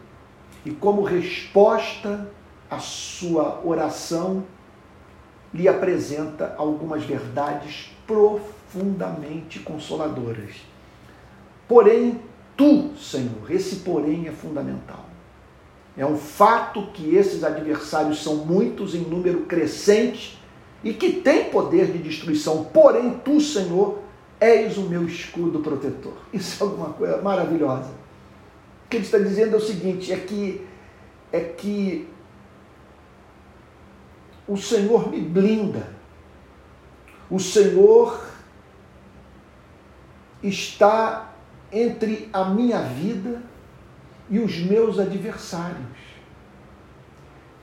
E 0.64 0.70
como 0.70 1.02
resposta 1.02 2.30
a 2.70 2.78
sua 2.78 3.60
oração 3.64 4.44
lhe 5.52 5.66
apresenta 5.66 6.54
algumas 6.56 7.02
verdades 7.02 7.90
profundamente 8.06 9.58
consoladoras. 9.58 10.54
Porém, 11.66 12.20
tu, 12.56 12.92
Senhor, 12.96 13.50
esse 13.50 13.76
porém 13.76 14.28
é 14.28 14.32
fundamental. 14.32 15.04
É 15.96 16.06
um 16.06 16.16
fato 16.16 16.86
que 16.92 17.14
esses 17.16 17.42
adversários 17.42 18.22
são 18.22 18.36
muitos 18.36 18.94
em 18.94 19.00
número 19.00 19.40
crescente 19.40 20.40
e 20.84 20.94
que 20.94 21.14
têm 21.14 21.50
poder 21.50 21.90
de 21.90 21.98
destruição. 21.98 22.64
Porém, 22.64 23.20
tu, 23.24 23.40
Senhor, 23.40 23.98
és 24.38 24.78
o 24.78 24.82
meu 24.82 25.04
escudo 25.04 25.58
protetor. 25.58 26.14
Isso 26.32 26.62
é 26.62 26.66
alguma 26.66 26.90
coisa 26.90 27.20
maravilhosa. 27.20 27.90
O 28.86 28.88
que 28.88 28.96
ele 28.96 29.04
está 29.04 29.18
dizendo 29.18 29.54
é 29.54 29.58
o 29.58 29.60
seguinte: 29.60 30.12
é 30.12 30.16
que, 30.16 30.66
é 31.32 31.40
que 31.40 32.08
o 34.50 34.56
Senhor 34.56 35.08
me 35.08 35.20
blinda. 35.20 35.86
O 37.30 37.38
Senhor 37.38 38.20
está 40.42 41.32
entre 41.70 42.28
a 42.32 42.46
minha 42.46 42.80
vida 42.82 43.40
e 44.28 44.40
os 44.40 44.58
meus 44.58 44.98
adversários. 44.98 45.86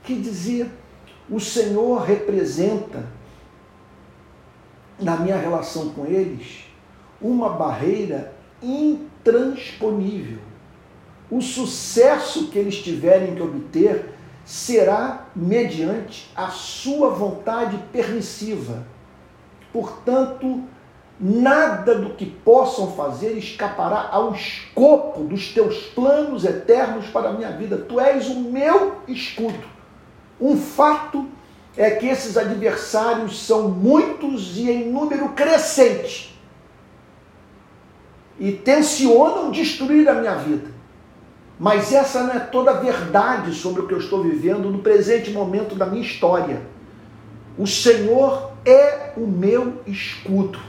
Quer 0.02 0.18
dizer, 0.18 0.70
o 1.28 1.38
Senhor 1.38 2.00
representa, 2.00 3.04
na 4.98 5.16
minha 5.16 5.36
relação 5.36 5.90
com 5.90 6.06
eles, 6.06 6.64
uma 7.20 7.50
barreira 7.50 8.32
intransponível. 8.62 10.38
O 11.30 11.42
sucesso 11.42 12.48
que 12.48 12.58
eles 12.58 12.82
tiverem 12.82 13.34
que 13.34 13.42
obter 13.42 14.17
será 14.48 15.26
mediante 15.36 16.32
a 16.34 16.48
sua 16.48 17.10
vontade 17.10 17.76
permissiva. 17.92 18.82
Portanto, 19.70 20.62
nada 21.20 21.96
do 21.96 22.14
que 22.14 22.24
possam 22.24 22.92
fazer 22.92 23.32
escapará 23.36 24.08
ao 24.10 24.32
escopo 24.32 25.22
dos 25.22 25.52
teus 25.52 25.88
planos 25.88 26.46
eternos 26.46 27.08
para 27.08 27.28
a 27.28 27.32
minha 27.34 27.50
vida. 27.50 27.76
Tu 27.76 28.00
és 28.00 28.26
o 28.28 28.40
meu 28.40 29.02
escudo. 29.06 29.68
Um 30.40 30.56
fato 30.56 31.26
é 31.76 31.90
que 31.90 32.06
esses 32.06 32.38
adversários 32.38 33.44
são 33.44 33.68
muitos 33.68 34.56
e 34.56 34.70
em 34.70 34.90
número 34.90 35.28
crescente 35.34 36.34
e 38.40 38.52
tensionam 38.52 39.50
destruir 39.50 40.08
a 40.08 40.14
minha 40.14 40.36
vida. 40.36 40.77
Mas 41.58 41.92
essa 41.92 42.22
não 42.22 42.34
é 42.34 42.38
toda 42.38 42.70
a 42.70 42.74
verdade 42.74 43.52
sobre 43.52 43.82
o 43.82 43.88
que 43.88 43.94
eu 43.94 43.98
estou 43.98 44.22
vivendo 44.22 44.70
no 44.70 44.78
presente 44.78 45.30
momento 45.30 45.74
da 45.74 45.86
minha 45.86 46.02
história. 46.02 46.62
O 47.58 47.66
Senhor 47.66 48.52
é 48.64 49.12
o 49.16 49.26
meu 49.26 49.80
escudo. 49.84 50.60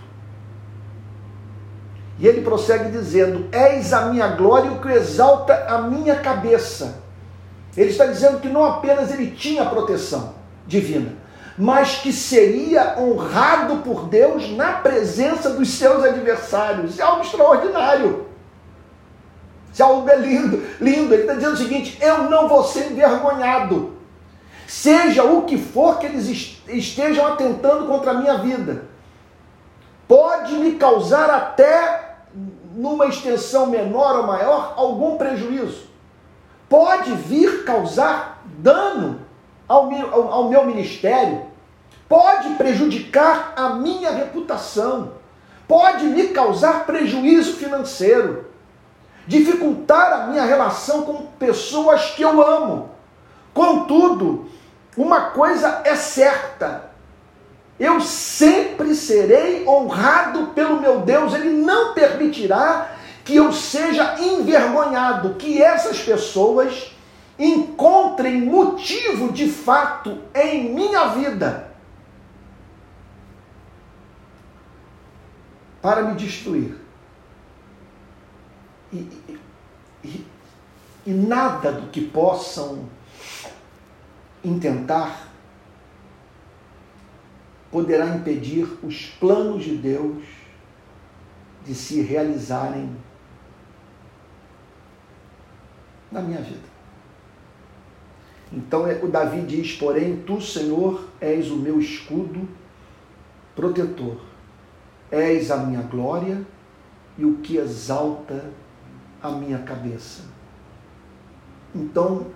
E 2.17 2.27
ele 2.27 2.41
prossegue 2.41 2.89
dizendo: 2.91 3.47
Eis 3.53 3.93
a 3.93 4.07
minha 4.07 4.27
glória, 4.29 4.71
o 4.71 4.81
que 4.81 4.89
exalta 4.89 5.65
a 5.67 5.83
minha 5.83 6.15
cabeça. 6.15 7.03
Ele 7.77 7.91
está 7.91 8.07
dizendo 8.07 8.39
que 8.39 8.49
não 8.49 8.65
apenas 8.65 9.13
ele 9.13 9.31
tinha 9.31 9.63
proteção 9.65 10.33
divina, 10.65 11.13
mas 11.57 11.95
que 11.97 12.11
seria 12.11 12.95
honrado 12.99 13.77
por 13.77 14.07
Deus 14.07 14.49
na 14.51 14.73
presença 14.73 15.51
dos 15.51 15.69
seus 15.69 16.03
adversários. 16.03 16.97
É 16.97 17.03
algo 17.03 17.21
extraordinário. 17.21 18.28
É 19.77 19.83
algo 19.83 20.09
lindo, 20.15 20.63
lindo. 20.79 21.13
Ele 21.13 21.23
está 21.23 21.33
dizendo 21.33 21.53
o 21.53 21.57
seguinte: 21.57 21.97
eu 22.01 22.23
não 22.29 22.47
vou 22.47 22.63
ser 22.63 22.91
envergonhado. 22.91 23.93
Seja 24.67 25.23
o 25.23 25.43
que 25.43 25.57
for 25.57 25.99
que 25.99 26.05
eles 26.05 26.61
estejam 26.67 27.25
atentando 27.25 27.87
contra 27.87 28.11
a 28.11 28.13
minha 28.13 28.37
vida, 28.37 28.85
pode 30.07 30.53
me 30.53 30.73
causar 30.73 31.29
até, 31.29 32.17
numa 32.75 33.07
extensão 33.07 33.65
menor 33.65 34.17
ou 34.17 34.27
maior, 34.27 34.73
algum 34.77 35.17
prejuízo. 35.17 35.87
Pode 36.67 37.11
vir 37.13 37.63
causar 37.63 38.43
dano 38.45 39.21
ao 39.67 39.87
meu, 39.87 40.13
ao, 40.13 40.31
ao 40.31 40.49
meu 40.49 40.65
ministério, 40.65 41.47
pode 42.07 42.49
prejudicar 42.49 43.53
a 43.55 43.69
minha 43.69 44.11
reputação, 44.11 45.13
pode 45.67 46.05
me 46.05 46.27
causar 46.27 46.85
prejuízo 46.85 47.53
financeiro 47.53 48.48
dificultar 49.27 50.13
a 50.13 50.27
minha 50.27 50.43
relação 50.43 51.03
com 51.03 51.27
pessoas 51.37 52.11
que 52.11 52.21
eu 52.21 52.41
amo. 52.41 52.89
Contudo, 53.53 54.49
uma 54.95 55.31
coisa 55.31 55.81
é 55.83 55.95
certa: 55.95 56.91
eu 57.79 58.01
sempre 58.01 58.93
serei 58.95 59.67
honrado 59.67 60.47
pelo 60.47 60.79
meu 60.81 61.01
Deus, 61.01 61.33
Ele 61.33 61.49
não 61.49 61.93
permitirá 61.93 62.91
que 63.23 63.35
eu 63.35 63.53
seja 63.53 64.15
envergonhado, 64.19 65.35
que 65.35 65.61
essas 65.61 66.01
pessoas 66.01 66.91
encontrem 67.37 68.41
motivo 68.41 69.31
de 69.31 69.49
fato 69.49 70.17
em 70.35 70.73
minha 70.73 71.07
vida 71.09 71.69
para 75.81 76.01
me 76.03 76.15
destruir. 76.15 76.88
E, 78.91 79.07
e, 80.03 80.25
e 81.05 81.11
nada 81.11 81.71
do 81.71 81.87
que 81.89 82.01
possam 82.01 82.89
intentar 84.43 85.29
poderá 87.71 88.07
impedir 88.07 88.67
os 88.83 89.05
planos 89.19 89.63
de 89.63 89.75
Deus 89.75 90.23
de 91.65 91.75
se 91.75 92.01
realizarem 92.01 92.89
na 96.11 96.21
minha 96.21 96.41
vida. 96.41 96.67
Então 98.51 98.87
é, 98.87 98.95
o 99.03 99.07
Davi 99.07 99.41
diz, 99.41 99.73
porém, 99.73 100.17
tu, 100.25 100.41
Senhor, 100.41 101.07
és 101.21 101.51
o 101.51 101.55
meu 101.55 101.79
escudo 101.79 102.47
protetor, 103.55 104.19
és 105.11 105.51
a 105.51 105.57
minha 105.57 105.83
glória 105.83 106.43
e 107.17 107.25
o 107.25 107.37
que 107.37 107.57
exalta 107.57 108.49
a 109.21 109.29
minha 109.29 109.59
cabeça. 109.59 110.23
Então, 111.73 112.27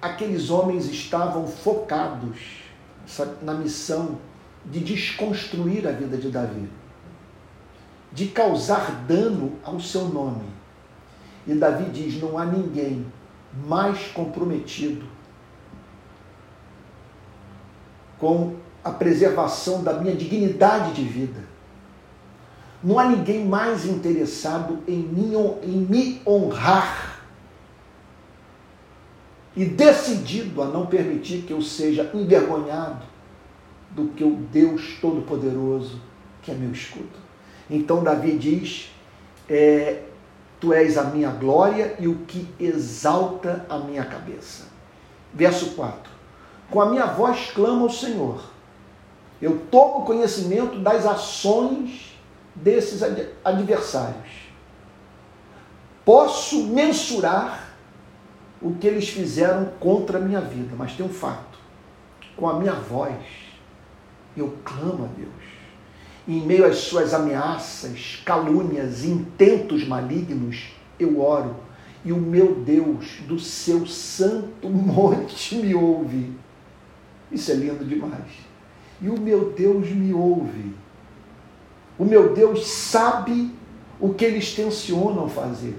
aqueles 0.00 0.50
homens 0.50 0.86
estavam 0.86 1.46
focados 1.46 2.62
na 3.42 3.54
missão 3.54 4.18
de 4.64 4.80
desconstruir 4.80 5.86
a 5.86 5.92
vida 5.92 6.16
de 6.16 6.30
Davi, 6.30 6.68
de 8.12 8.28
causar 8.28 9.04
dano 9.06 9.52
ao 9.62 9.80
seu 9.80 10.08
nome. 10.08 10.44
E 11.46 11.54
Davi 11.54 11.90
diz: 11.90 12.20
não 12.20 12.36
há 12.38 12.44
ninguém 12.44 13.06
mais 13.66 14.08
comprometido 14.08 15.06
com 18.18 18.56
a 18.84 18.90
preservação 18.90 19.82
da 19.82 19.94
minha 19.94 20.14
dignidade 20.14 20.92
de 20.92 21.04
vida 21.04 21.47
não 22.82 22.98
há 22.98 23.04
ninguém 23.04 23.44
mais 23.44 23.84
interessado 23.84 24.78
em 24.86 24.98
me, 24.98 25.34
em 25.62 25.78
me 25.78 26.22
honrar 26.26 27.18
e 29.56 29.64
decidido 29.64 30.62
a 30.62 30.66
não 30.66 30.86
permitir 30.86 31.42
que 31.42 31.52
eu 31.52 31.60
seja 31.60 32.10
envergonhado 32.14 33.04
do 33.90 34.08
que 34.08 34.22
o 34.22 34.36
Deus 34.36 34.98
Todo-Poderoso, 35.00 36.00
que 36.42 36.52
é 36.52 36.54
meu 36.54 36.70
escudo. 36.70 37.18
Então 37.68 38.04
Davi 38.04 38.38
diz: 38.38 38.90
é, 39.48 40.02
Tu 40.60 40.72
és 40.72 40.96
a 40.96 41.04
minha 41.04 41.30
glória 41.30 41.96
e 41.98 42.06
o 42.06 42.16
que 42.26 42.46
exalta 42.60 43.66
a 43.68 43.78
minha 43.78 44.04
cabeça. 44.04 44.66
Verso 45.34 45.70
4: 45.70 46.10
Com 46.70 46.80
a 46.80 46.90
minha 46.90 47.06
voz 47.06 47.50
clamo 47.50 47.84
ao 47.84 47.90
Senhor, 47.90 48.40
eu 49.42 49.62
tomo 49.70 50.04
conhecimento 50.04 50.78
das 50.78 51.04
ações 51.04 52.07
desses 52.62 53.02
adversários. 53.44 54.48
Posso 56.04 56.64
mensurar 56.68 57.74
o 58.60 58.74
que 58.74 58.86
eles 58.86 59.08
fizeram 59.08 59.66
contra 59.78 60.18
a 60.18 60.20
minha 60.20 60.40
vida, 60.40 60.74
mas 60.76 60.94
tem 60.94 61.04
um 61.04 61.10
fato: 61.10 61.58
com 62.36 62.48
a 62.48 62.58
minha 62.58 62.74
voz, 62.74 63.14
eu 64.36 64.56
clamo 64.64 65.04
a 65.04 65.08
Deus. 65.18 65.28
em 66.26 66.40
meio 66.44 66.66
às 66.66 66.78
suas 66.78 67.14
ameaças, 67.14 68.22
calúnias, 68.24 69.04
intentos 69.04 69.86
malignos, 69.86 70.72
eu 70.98 71.20
oro. 71.20 71.56
E 72.04 72.12
o 72.12 72.16
meu 72.16 72.54
Deus, 72.54 73.18
do 73.26 73.38
seu 73.38 73.86
santo 73.86 74.68
monte, 74.70 75.56
me 75.56 75.74
ouve. 75.74 76.32
Isso 77.30 77.50
é 77.50 77.54
lindo 77.54 77.84
demais. 77.84 78.46
E 79.00 79.08
o 79.08 79.18
meu 79.18 79.52
Deus 79.52 79.88
me 79.90 80.12
ouve 80.12 80.74
o 81.98 82.04
meu 82.04 82.32
Deus 82.32 82.66
sabe 82.66 83.52
o 84.00 84.14
que 84.14 84.24
eles 84.24 84.54
tensionam 84.54 85.28
fazer. 85.28 85.76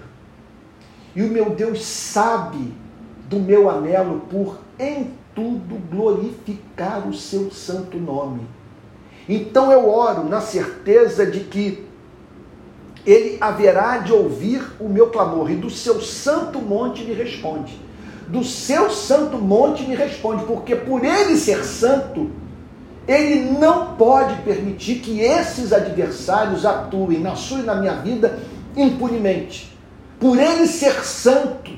E 1.15 1.23
o 1.23 1.27
meu 1.27 1.51
Deus 1.51 1.85
sabe 1.85 2.73
do 3.29 3.39
meu 3.39 3.69
anelo 3.69 4.21
por 4.29 4.59
em 4.77 5.11
tudo 5.33 5.75
glorificar 5.89 7.07
o 7.07 7.13
seu 7.13 7.49
santo 7.51 7.97
nome. 7.97 8.41
Então 9.27 9.71
eu 9.71 9.89
oro 9.89 10.23
na 10.23 10.41
certeza 10.41 11.25
de 11.25 11.41
que 11.41 11.85
ele 13.05 13.37
haverá 13.39 13.99
de 13.99 14.11
ouvir 14.11 14.61
o 14.79 14.89
meu 14.89 15.09
clamor 15.09 15.49
e 15.49 15.55
do 15.55 15.69
seu 15.69 16.01
santo 16.01 16.59
monte 16.59 17.03
me 17.03 17.13
responde. 17.13 17.79
Do 18.27 18.43
seu 18.43 18.89
santo 18.91 19.37
monte 19.37 19.83
me 19.83 19.95
responde, 19.95 20.43
porque 20.45 20.75
por 20.75 21.03
ele 21.03 21.35
ser 21.35 21.63
santo, 21.63 22.29
ele 23.09 23.57
não 23.57 23.95
pode 23.95 24.39
permitir 24.43 24.99
que 24.99 25.19
esses 25.19 25.73
adversários 25.73 26.63
atuem 26.63 27.19
na 27.19 27.35
sua 27.35 27.59
e 27.59 27.63
na 27.63 27.73
minha 27.73 27.95
vida 27.95 28.37
impunemente. 28.77 29.75
Por 30.19 30.37
ele 30.37 30.67
ser 30.67 31.03
santo, 31.03 31.71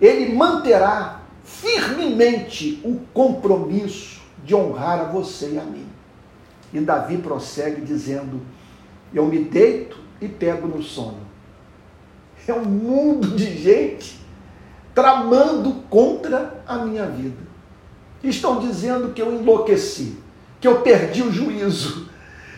ele 0.00 0.32
manterá 0.32 1.22
firmemente 1.42 2.80
o 2.84 3.00
compromisso 3.12 4.22
de 4.44 4.54
honrar 4.54 5.00
a 5.00 5.04
você 5.04 5.54
e 5.54 5.58
a 5.58 5.64
mim. 5.64 5.86
E 6.72 6.78
Davi 6.78 7.18
prossegue 7.18 7.80
dizendo: 7.80 8.40
Eu 9.12 9.26
me 9.26 9.40
deito 9.40 9.98
e 10.20 10.28
pego 10.28 10.68
no 10.68 10.84
sono. 10.84 11.18
É 12.46 12.54
um 12.54 12.64
mundo 12.64 13.34
de 13.34 13.60
gente 13.60 14.20
tramando 14.94 15.72
contra 15.90 16.62
a 16.64 16.78
minha 16.78 17.06
vida. 17.06 17.42
estão 18.22 18.60
dizendo 18.60 19.12
que 19.12 19.20
eu 19.20 19.32
enlouqueci, 19.32 20.22
que 20.64 20.68
eu 20.68 20.80
perdi 20.80 21.22
o 21.22 21.30
juízo. 21.30 22.08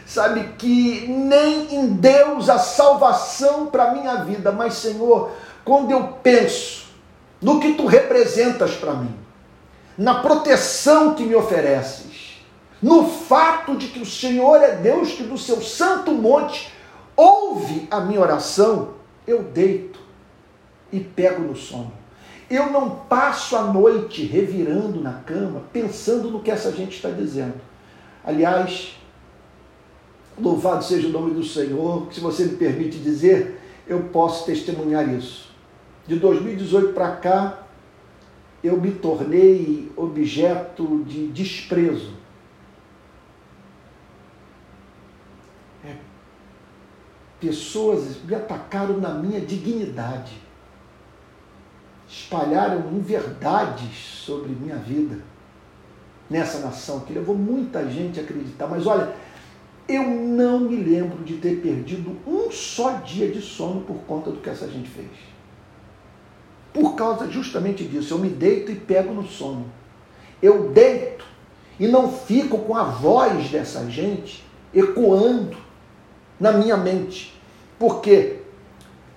Sabe 0.07 0.51
que 0.57 1.09
nem 1.09 1.75
em 1.75 1.88
Deus 1.88 2.49
a 2.49 2.57
salvação 2.57 3.66
para 3.66 3.92
minha 3.92 4.23
vida, 4.23 4.53
mas 4.53 4.75
Senhor, 4.75 5.33
quando 5.64 5.90
eu 5.90 6.05
penso 6.23 6.87
no 7.42 7.59
que 7.59 7.75
tu 7.75 7.85
representas 7.85 8.77
para 8.77 8.92
mim, 8.92 9.12
na 9.99 10.23
proteção 10.23 11.14
que 11.14 11.25
me 11.25 11.35
ofereces, 11.35 12.40
no 12.81 13.11
fato 13.11 13.75
de 13.75 13.88
que 13.88 13.99
o 13.99 14.07
Senhor 14.07 14.62
é 14.62 14.77
Deus 14.77 15.14
que 15.14 15.25
do 15.25 15.37
seu 15.37 15.61
santo 15.61 16.12
monte 16.12 16.73
ouve 17.16 17.88
a 17.90 17.99
minha 17.99 18.21
oração, 18.21 18.90
eu 19.27 19.42
deito 19.42 19.99
e 20.92 21.01
pego 21.01 21.42
no 21.42 21.57
sono. 21.57 21.92
Eu 22.49 22.71
não 22.71 22.88
passo 22.88 23.57
a 23.57 23.62
noite 23.62 24.25
revirando 24.25 25.01
na 25.01 25.14
cama, 25.14 25.64
pensando 25.73 26.31
no 26.31 26.40
que 26.40 26.53
essa 26.53 26.71
gente 26.71 26.95
está 26.95 27.11
dizendo. 27.11 27.55
Aliás, 28.27 28.97
louvado 30.37 30.85
seja 30.85 31.07
o 31.07 31.12
nome 31.12 31.33
do 31.33 31.45
Senhor, 31.45 32.12
se 32.12 32.19
você 32.19 32.45
me 32.45 32.57
permite 32.57 32.99
dizer, 32.99 33.61
eu 33.87 34.03
posso 34.05 34.45
testemunhar 34.45 35.09
isso. 35.15 35.55
De 36.09 36.17
2018 36.19 36.93
para 36.93 37.15
cá, 37.17 37.62
eu 38.65 38.81
me 38.81 38.91
tornei 38.91 39.93
objeto 39.97 41.05
de 41.05 41.29
desprezo. 41.29 42.15
É, 45.85 45.95
pessoas 47.41 48.21
me 48.25 48.35
atacaram 48.35 48.99
na 48.99 49.11
minha 49.11 49.41
dignidade 49.41 50.45
espalharam 52.09 52.93
inverdades 52.93 53.97
sobre 54.25 54.51
minha 54.51 54.77
vida 54.77 55.36
nessa 56.29 56.59
nação, 56.59 57.01
que 57.01 57.12
levou 57.12 57.37
muita 57.37 57.89
gente 57.89 58.19
a 58.19 58.23
acreditar. 58.23 58.67
Mas 58.67 58.87
olha, 58.87 59.12
eu 59.89 60.03
não 60.03 60.61
me 60.61 60.77
lembro 60.77 61.23
de 61.25 61.35
ter 61.35 61.61
perdido 61.61 62.17
um 62.27 62.51
só 62.51 62.93
dia 62.99 63.31
de 63.31 63.41
sono 63.41 63.83
por 63.83 63.99
conta 63.99 64.31
do 64.31 64.39
que 64.39 64.51
essa 64.51 64.69
gente 64.69 64.89
fez. 64.89 65.09
Por 66.73 66.95
causa 66.95 67.31
justamente 67.31 67.85
disso, 67.85 68.15
eu 68.15 68.19
me 68.19 68.29
deito 68.29 68.71
e 68.71 68.77
pego 68.77 69.15
no 69.15 69.27
sono. 69.27 69.67
Eu 70.43 70.71
deito 70.71 71.25
e 71.79 71.87
não 71.87 72.11
fico 72.11 72.59
com 72.59 72.77
a 72.77 72.85
voz 72.85 73.49
dessa 73.51 73.89
gente 73.91 74.45
ecoando 74.75 75.57
na 76.39 76.53
minha 76.53 76.77
mente. 76.77 77.35
Porque 77.79 78.41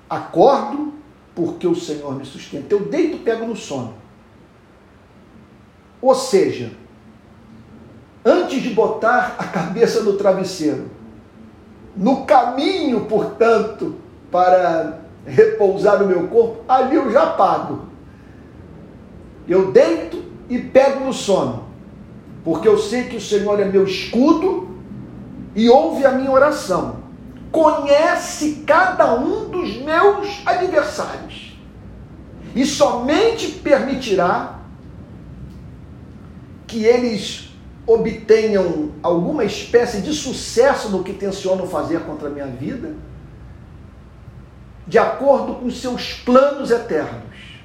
acordo 0.09 0.93
porque 1.35 1.67
o 1.67 1.75
Senhor 1.75 2.15
me 2.15 2.25
sustenta. 2.25 2.73
Eu 2.73 2.85
deito 2.85 3.17
e 3.17 3.19
pego 3.19 3.45
no 3.45 3.55
sono. 3.55 3.93
Ou 6.01 6.15
seja, 6.15 6.71
antes 8.49 8.63
de 8.63 8.71
botar 8.71 9.35
a 9.37 9.43
cabeça 9.43 10.01
no 10.01 10.13
travesseiro, 10.13 10.89
no 11.95 12.25
caminho, 12.25 13.01
portanto, 13.01 13.95
para 14.31 15.01
repousar 15.23 16.01
o 16.01 16.07
meu 16.07 16.27
corpo, 16.27 16.63
ali 16.67 16.95
eu 16.95 17.11
já 17.11 17.27
pago. 17.27 17.87
Eu 19.47 19.71
deito 19.71 20.23
e 20.49 20.57
pego 20.57 21.05
no 21.05 21.13
sono, 21.13 21.65
porque 22.43 22.67
eu 22.67 22.77
sei 22.79 23.03
que 23.03 23.17
o 23.17 23.21
Senhor 23.21 23.59
é 23.59 23.65
meu 23.65 23.83
escudo 23.83 24.67
e 25.55 25.69
ouve 25.69 26.05
a 26.05 26.11
minha 26.11 26.31
oração. 26.31 26.97
Conhece 27.51 28.63
cada 28.65 29.13
um 29.13 29.49
dos 29.49 29.77
meus 29.77 30.41
adversários. 30.45 31.55
E 32.55 32.65
somente 32.65 33.47
permitirá 33.47 34.59
que 36.65 36.83
eles 36.83 37.48
obtenham 37.91 38.91
alguma 39.01 39.43
espécie 39.43 40.01
de 40.01 40.13
sucesso 40.13 40.89
no 40.89 41.03
que 41.03 41.13
tencionam 41.13 41.67
fazer 41.67 42.01
contra 42.01 42.27
a 42.27 42.31
minha 42.31 42.47
vida, 42.47 42.93
de 44.85 44.97
acordo 44.97 45.55
com 45.55 45.69
seus 45.69 46.13
planos 46.13 46.71
eternos, 46.71 47.59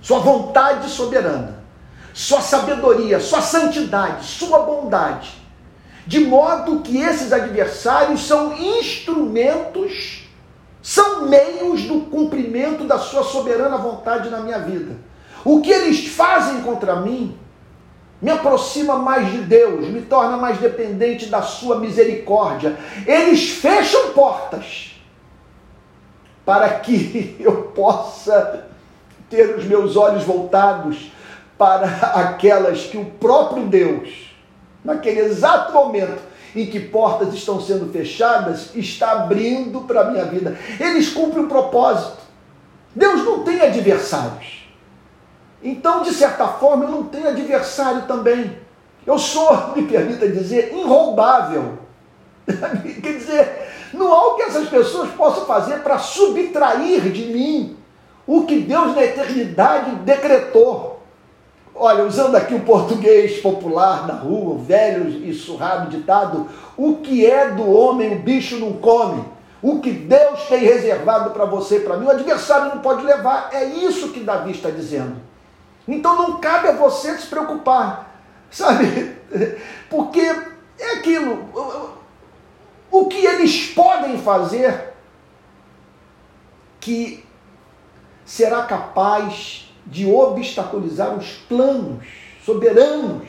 sua 0.00 0.18
vontade 0.18 0.88
soberana, 0.88 1.64
sua 2.12 2.40
sabedoria, 2.40 3.20
sua 3.20 3.40
santidade, 3.40 4.24
sua 4.24 4.60
bondade 4.60 5.38
de 6.08 6.20
modo 6.20 6.80
que 6.80 6.96
esses 6.96 7.34
adversários 7.34 8.26
são 8.26 8.56
instrumentos, 8.56 10.26
são 10.82 11.26
meios 11.26 11.82
do 11.82 12.00
cumprimento 12.00 12.84
da 12.84 12.98
sua 12.98 13.22
soberana 13.22 13.76
vontade 13.76 14.30
na 14.30 14.40
minha 14.40 14.58
vida. 14.58 14.96
O 15.44 15.60
que 15.60 15.70
eles 15.70 16.08
fazem 16.08 16.62
contra 16.62 16.96
mim 16.96 17.36
me 18.20 18.30
aproxima 18.30 18.96
mais 18.96 19.30
de 19.30 19.38
Deus, 19.38 19.86
me 19.88 20.02
torna 20.02 20.36
mais 20.36 20.58
dependente 20.58 21.26
da 21.26 21.42
sua 21.42 21.78
misericórdia. 21.78 22.76
Eles 23.06 23.50
fecham 23.50 24.12
portas 24.12 25.00
para 26.44 26.68
que 26.80 27.36
eu 27.40 27.62
possa 27.74 28.66
ter 29.30 29.56
os 29.56 29.64
meus 29.64 29.96
olhos 29.96 30.24
voltados 30.24 31.12
para 31.56 31.86
aquelas 31.86 32.84
que 32.84 32.96
o 32.96 33.04
próprio 33.04 33.66
Deus 33.66 34.28
naquele 34.84 35.20
exato 35.20 35.72
momento 35.72 36.18
em 36.56 36.66
que 36.66 36.80
portas 36.80 37.34
estão 37.34 37.60
sendo 37.60 37.92
fechadas, 37.92 38.74
está 38.74 39.12
abrindo 39.12 39.82
para 39.82 40.00
a 40.00 40.10
minha 40.10 40.24
vida. 40.24 40.58
Eles 40.80 41.10
cumprem 41.10 41.44
um 41.44 41.48
propósito. 41.48 42.18
Deus 42.94 43.22
não 43.24 43.44
tem 43.44 43.60
adversários. 43.60 44.67
Então, 45.62 46.02
de 46.02 46.12
certa 46.12 46.46
forma, 46.46 46.84
eu 46.84 46.90
não 46.90 47.04
tenho 47.04 47.28
adversário 47.28 48.02
também. 48.02 48.56
Eu 49.06 49.18
sou, 49.18 49.72
me 49.74 49.82
permita 49.82 50.28
dizer, 50.28 50.72
inroubável. 50.72 51.78
Quer 52.46 53.12
dizer, 53.12 53.68
não 53.92 54.12
há 54.12 54.28
o 54.28 54.34
que 54.36 54.42
essas 54.42 54.68
pessoas 54.68 55.10
possam 55.10 55.44
fazer 55.46 55.78
para 55.78 55.98
subtrair 55.98 57.10
de 57.10 57.26
mim 57.26 57.76
o 58.26 58.44
que 58.44 58.60
Deus 58.60 58.94
na 58.94 59.02
eternidade 59.02 59.96
decretou. 59.96 61.02
Olha, 61.74 62.04
usando 62.04 62.34
aqui 62.36 62.54
o 62.54 62.60
português 62.60 63.40
popular 63.40 64.06
na 64.06 64.14
rua, 64.14 64.54
o 64.54 64.58
velho 64.58 65.08
e 65.08 65.32
surrado 65.32 65.88
ditado, 65.88 66.48
o 66.76 66.96
que 66.96 67.24
é 67.24 67.50
do 67.50 67.70
homem 67.70 68.14
o 68.14 68.18
bicho 68.18 68.58
não 68.58 68.74
come. 68.74 69.24
O 69.62 69.80
que 69.80 69.90
Deus 69.90 70.42
tem 70.48 70.60
reservado 70.60 71.30
para 71.30 71.44
você 71.44 71.78
e 71.78 71.80
para 71.80 71.96
mim, 71.96 72.06
o 72.06 72.10
adversário 72.10 72.74
não 72.74 72.82
pode 72.82 73.04
levar. 73.04 73.50
É 73.52 73.64
isso 73.64 74.10
que 74.10 74.20
Davi 74.20 74.52
está 74.52 74.70
dizendo. 74.70 75.27
Então 75.88 76.16
não 76.16 76.38
cabe 76.38 76.68
a 76.68 76.72
você 76.72 77.16
se 77.16 77.26
preocupar, 77.26 78.22
sabe? 78.50 79.16
Porque 79.88 80.20
é 80.20 80.92
aquilo. 80.98 81.48
O 82.90 83.06
que 83.06 83.24
eles 83.24 83.70
podem 83.70 84.18
fazer 84.18 84.92
que 86.78 87.24
será 88.24 88.64
capaz 88.64 89.72
de 89.86 90.10
obstaculizar 90.10 91.14
os 91.14 91.32
planos 91.48 92.04
soberanos 92.44 93.26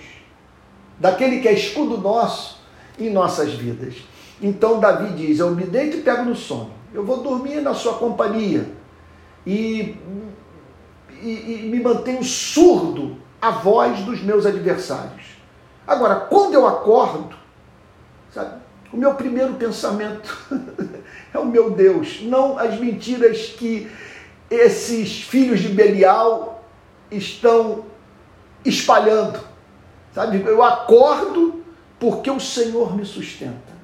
daquele 0.99 1.39
que 1.39 1.47
é 1.47 1.53
escudo 1.53 1.97
nosso 1.97 2.59
em 2.97 3.09
nossas 3.09 3.53
vidas. 3.53 3.95
Então 4.41 4.79
Davi 4.79 5.13
diz: 5.13 5.39
Eu 5.39 5.51
me 5.51 5.63
deito 5.63 5.97
e 5.97 6.01
pego 6.01 6.25
no 6.25 6.35
sono, 6.35 6.71
eu 6.93 7.05
vou 7.05 7.23
dormir 7.23 7.61
na 7.61 7.73
sua 7.73 7.93
companhia 7.93 8.69
e, 9.45 9.95
e, 11.21 11.65
e 11.65 11.69
me 11.69 11.79
mantenho 11.79 12.23
surdo 12.23 13.17
à 13.41 13.51
voz 13.51 13.99
dos 14.01 14.21
meus 14.21 14.45
adversários. 14.45 15.37
Agora, 15.87 16.15
quando 16.15 16.53
eu 16.53 16.67
acordo, 16.67 17.35
sabe, 18.33 18.61
o 18.91 18.97
meu 18.97 19.13
primeiro 19.15 19.53
pensamento 19.53 20.37
é 21.33 21.39
o 21.39 21.45
meu 21.45 21.71
Deus, 21.71 22.21
não 22.23 22.57
as 22.57 22.79
mentiras 22.79 23.47
que 23.57 23.89
esses 24.49 25.21
filhos 25.21 25.59
de 25.59 25.69
Belial 25.69 26.63
estão 27.11 27.85
espalhando. 28.65 29.39
Sabe? 30.13 30.43
Eu 30.45 30.63
acordo 30.63 31.63
porque 31.99 32.29
o 32.31 32.39
Senhor 32.39 32.95
me 32.95 33.05
sustenta. 33.05 33.79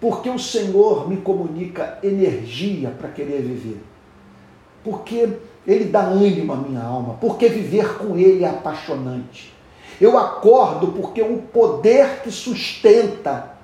Porque 0.00 0.30
o 0.30 0.38
Senhor 0.38 1.08
me 1.08 1.18
comunica 1.18 1.98
energia 2.02 2.90
para 2.90 3.10
querer 3.10 3.42
viver. 3.42 3.82
Porque 4.82 5.28
ele 5.66 5.84
dá 5.84 6.00
ânimo 6.00 6.52
à 6.52 6.56
minha 6.56 6.82
alma, 6.82 7.14
porque 7.20 7.48
viver 7.48 7.98
com 7.98 8.16
ele 8.16 8.44
é 8.44 8.48
apaixonante. 8.48 9.52
Eu 10.00 10.16
acordo 10.16 10.88
porque 10.92 11.20
o 11.20 11.38
poder 11.38 12.22
que 12.22 12.30
sustenta 12.30 13.54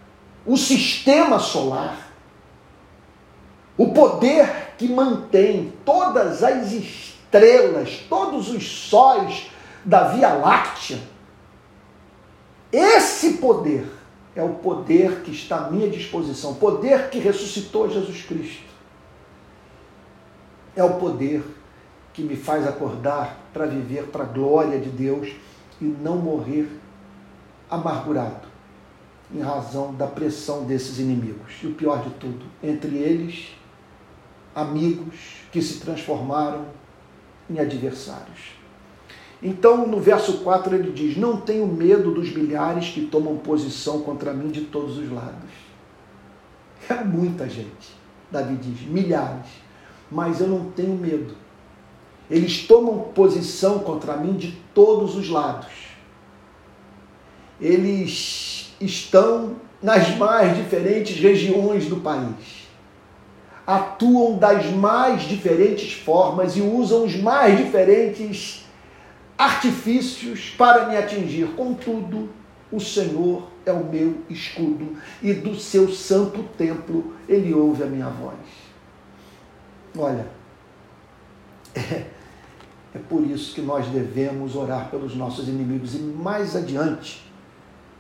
o 0.44 0.56
sistema 0.56 1.38
solar, 1.38 2.12
o 3.76 3.92
poder 3.92 4.74
que 4.76 4.88
mantém 4.88 5.72
todas 5.85 6.42
as 6.42 6.72
estrelas, 6.72 8.04
todos 8.09 8.50
os 8.50 8.88
sóis 8.88 9.50
da 9.85 10.09
Via 10.09 10.35
Láctea. 10.35 10.98
Esse 12.70 13.35
poder 13.35 13.87
é 14.35 14.42
o 14.42 14.50
poder 14.50 15.22
que 15.22 15.30
está 15.30 15.64
à 15.64 15.70
minha 15.70 15.88
disposição, 15.88 16.52
o 16.52 16.56
poder 16.56 17.09
que 17.09 17.18
ressuscitou 17.18 17.88
Jesus 17.88 18.22
Cristo. 18.22 18.66
É 20.74 20.85
o 20.85 20.94
poder 20.94 21.42
que 22.16 22.22
me 22.22 22.35
faz 22.35 22.66
acordar 22.66 23.38
para 23.52 23.66
viver 23.66 24.05
para 24.05 24.24
a 24.24 24.26
glória 24.26 24.81
de 24.81 24.88
Deus 24.88 25.29
e 25.79 25.85
não 25.85 26.16
morrer 26.16 26.66
amargurado 27.70 28.48
em 29.31 29.40
razão 29.42 29.94
da 29.94 30.07
pressão 30.07 30.64
desses 30.64 30.98
inimigos. 30.98 31.52
E 31.62 31.66
o 31.66 31.74
pior 31.74 32.02
de 32.02 32.09
tudo, 32.14 32.46
entre 32.62 32.96
eles, 32.96 33.55
amigos 34.55 35.42
que 35.52 35.61
se 35.61 35.79
transformaram 35.79 36.64
em 37.50 37.59
adversários. 37.59 38.57
Então, 39.42 39.87
no 39.87 40.00
verso 40.00 40.38
4, 40.38 40.74
ele 40.74 40.92
diz: 40.92 41.18
Não 41.18 41.38
tenho 41.38 41.66
medo 41.66 42.14
dos 42.14 42.35
milhares 42.35 42.88
que 42.88 43.02
tomam 43.02 43.37
posição 43.37 44.00
contra 44.00 44.33
mim 44.33 44.48
de 44.48 44.62
todos 44.62 44.96
os 44.96 45.12
lados. 45.12 45.50
É 46.88 47.05
muita 47.05 47.46
gente, 47.46 47.94
Davi 48.31 48.57
diz, 48.57 48.88
milhares. 48.88 49.66
Mas 50.11 50.40
eu 50.40 50.48
não 50.48 50.70
tenho 50.70 50.94
medo. 50.94 51.45
Eles 52.30 52.66
tomam 52.66 52.98
posição 53.14 53.78
contra 53.80 54.16
mim 54.16 54.34
de 54.34 54.52
todos 54.74 55.16
os 55.16 55.28
lados. 55.28 55.72
Eles 57.60 58.74
estão 58.80 59.56
nas 59.82 60.16
mais 60.16 60.56
diferentes 60.56 61.18
regiões 61.18 61.86
do 61.86 61.96
país. 61.96 62.66
Atuam 63.66 64.38
das 64.38 64.66
mais 64.66 65.22
diferentes 65.22 65.92
formas 65.92 66.56
e 66.56 66.60
usam 66.60 67.04
os 67.04 67.16
mais 67.16 67.56
diferentes 67.56 68.64
artifícios 69.36 70.54
para 70.56 70.86
me 70.86 70.96
atingir. 70.96 71.48
Contudo, 71.56 72.30
o 72.70 72.80
Senhor 72.80 73.48
é 73.64 73.72
o 73.72 73.84
meu 73.84 74.18
escudo 74.28 74.96
e 75.22 75.32
do 75.32 75.58
seu 75.58 75.88
santo 75.90 76.42
templo 76.56 77.14
ele 77.28 77.52
ouve 77.52 77.82
a 77.82 77.86
minha 77.86 78.08
voz. 78.08 78.36
Olha, 79.96 80.26
é, 81.74 82.06
por 83.09 83.25
isso 83.25 83.55
que 83.55 83.61
nós 83.61 83.87
devemos 83.87 84.57
orar 84.57 84.90
pelos 84.90 85.14
nossos 85.14 85.49
inimigos. 85.49 85.95
E 85.95 85.99
mais 85.99 86.55
adiante, 86.57 87.27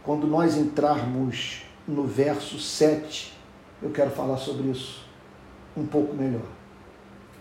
quando 0.02 0.26
nós 0.26 0.56
entrarmos 0.56 1.62
no 1.86 2.04
verso 2.04 2.58
7, 2.58 3.36
eu 3.82 3.90
quero 3.90 4.10
falar 4.10 4.36
sobre 4.36 4.68
isso 4.68 5.04
um 5.76 5.86
pouco 5.86 6.14
melhor. 6.14 6.46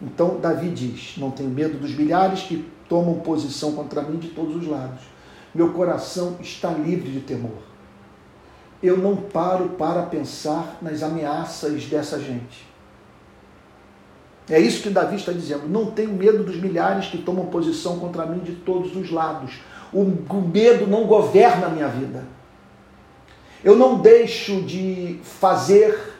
Então, 0.01 0.39
Davi 0.39 0.69
diz: 0.69 1.15
Não 1.17 1.31
tenho 1.31 1.49
medo 1.49 1.77
dos 1.77 1.95
milhares 1.95 2.43
que 2.43 2.69
tomam 2.89 3.19
posição 3.19 3.73
contra 3.73 4.01
mim 4.01 4.17
de 4.17 4.29
todos 4.29 4.55
os 4.55 4.67
lados. 4.67 5.01
Meu 5.53 5.71
coração 5.71 6.37
está 6.41 6.69
livre 6.71 7.09
de 7.09 7.21
temor. 7.21 7.63
Eu 8.83 8.97
não 8.97 9.15
paro 9.15 9.69
para 9.69 10.03
pensar 10.03 10.77
nas 10.81 11.01
ameaças 11.01 11.85
dessa 11.85 12.19
gente. 12.19 12.74
É 14.49 14.59
isso 14.59 14.83
que 14.83 14.89
Davi 14.89 15.15
está 15.15 15.31
dizendo. 15.31 15.67
Não 15.67 15.91
tenho 15.91 16.13
medo 16.13 16.43
dos 16.43 16.57
milhares 16.57 17.07
que 17.07 17.17
tomam 17.17 17.47
posição 17.47 17.99
contra 17.99 18.25
mim 18.25 18.39
de 18.39 18.53
todos 18.53 18.95
os 18.95 19.09
lados. 19.09 19.59
O, 19.91 20.03
medo 20.41 20.85
não 20.87 21.05
governa 21.05 21.67
a 21.67 21.69
minha 21.69 21.87
vida. 21.87 22.25
Eu 23.63 23.75
não 23.75 23.99
deixo 23.99 24.61
de 24.61 25.19
fazer 25.23 26.13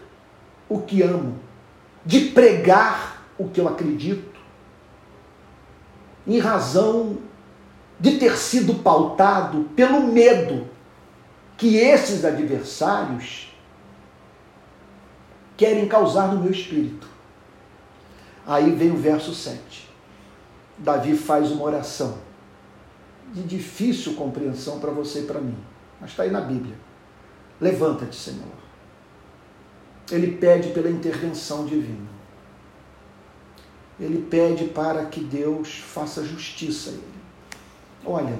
o 0.68 0.80
que 0.80 1.04
amo, 1.04 1.38
de 2.04 2.22
pregar 2.22 3.24
o 3.38 3.48
que 3.50 3.62
eu 3.62 3.68
acredito, 3.68 4.40
em 6.26 6.40
razão 6.40 7.18
de 8.00 8.18
ter 8.18 8.36
sido 8.36 8.76
pautado 8.76 9.70
pelo 9.76 10.02
medo 10.02 10.68
que 11.56 11.78
esses 11.78 12.26
adversários 12.26 13.56
querem 15.56 15.88
causar 15.88 16.34
no 16.34 16.42
meu 16.42 16.52
espírito. 16.52 17.15
Aí 18.46 18.72
vem 18.72 18.92
o 18.92 18.98
verso 18.98 19.34
7. 19.34 19.90
Davi 20.78 21.16
faz 21.16 21.52
uma 21.52 21.64
oração 21.64 22.18
de 23.34 23.44
difícil 23.44 24.14
compreensão 24.16 24.80
para 24.80 24.92
você 24.92 25.22
e 25.22 25.26
para 25.26 25.42
mim, 25.42 25.58
mas 26.00 26.12
está 26.12 26.24
aí 26.24 26.32
na 26.32 26.42
Bíblia. 26.42 26.76
Levanta-te, 27.60 28.16
Senhor. 28.16 28.66
Ele 30.12 30.38
pede 30.38 30.70
pela 30.70 30.90
intervenção 30.90 31.66
divina 31.66 32.16
ele 34.00 34.22
pede 34.30 34.66
para 34.66 35.06
que 35.06 35.22
Deus 35.22 35.78
faça 35.80 36.24
justiça 36.24 36.90
a 36.90 36.94
ele. 36.94 37.16
Olha, 38.06 38.40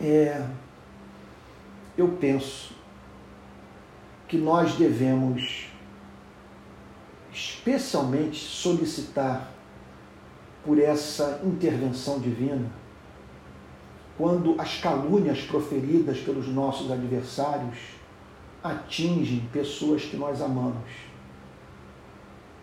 é, 0.00 0.46
eu 1.98 2.08
penso 2.20 2.72
que 4.28 4.36
nós 4.36 4.74
devemos 4.74 5.68
especialmente 7.34 8.38
solicitar 8.38 9.50
por 10.64 10.78
essa 10.78 11.40
intervenção 11.44 12.20
divina 12.20 12.70
quando 14.16 14.54
as 14.60 14.78
calúnias 14.78 15.40
proferidas 15.42 16.18
pelos 16.20 16.46
nossos 16.46 16.90
adversários 16.90 17.76
atingem 18.62 19.40
pessoas 19.52 20.04
que 20.04 20.16
nós 20.16 20.40
amamos 20.40 20.88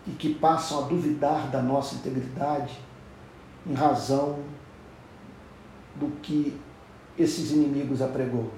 e 0.06 0.10
que 0.12 0.34
passam 0.34 0.84
a 0.84 0.88
duvidar 0.88 1.50
da 1.50 1.60
nossa 1.60 1.96
integridade 1.96 2.80
em 3.66 3.74
razão 3.74 4.38
do 5.96 6.08
que 6.22 6.58
esses 7.18 7.52
inimigos 7.52 8.00
apregou. 8.00 8.50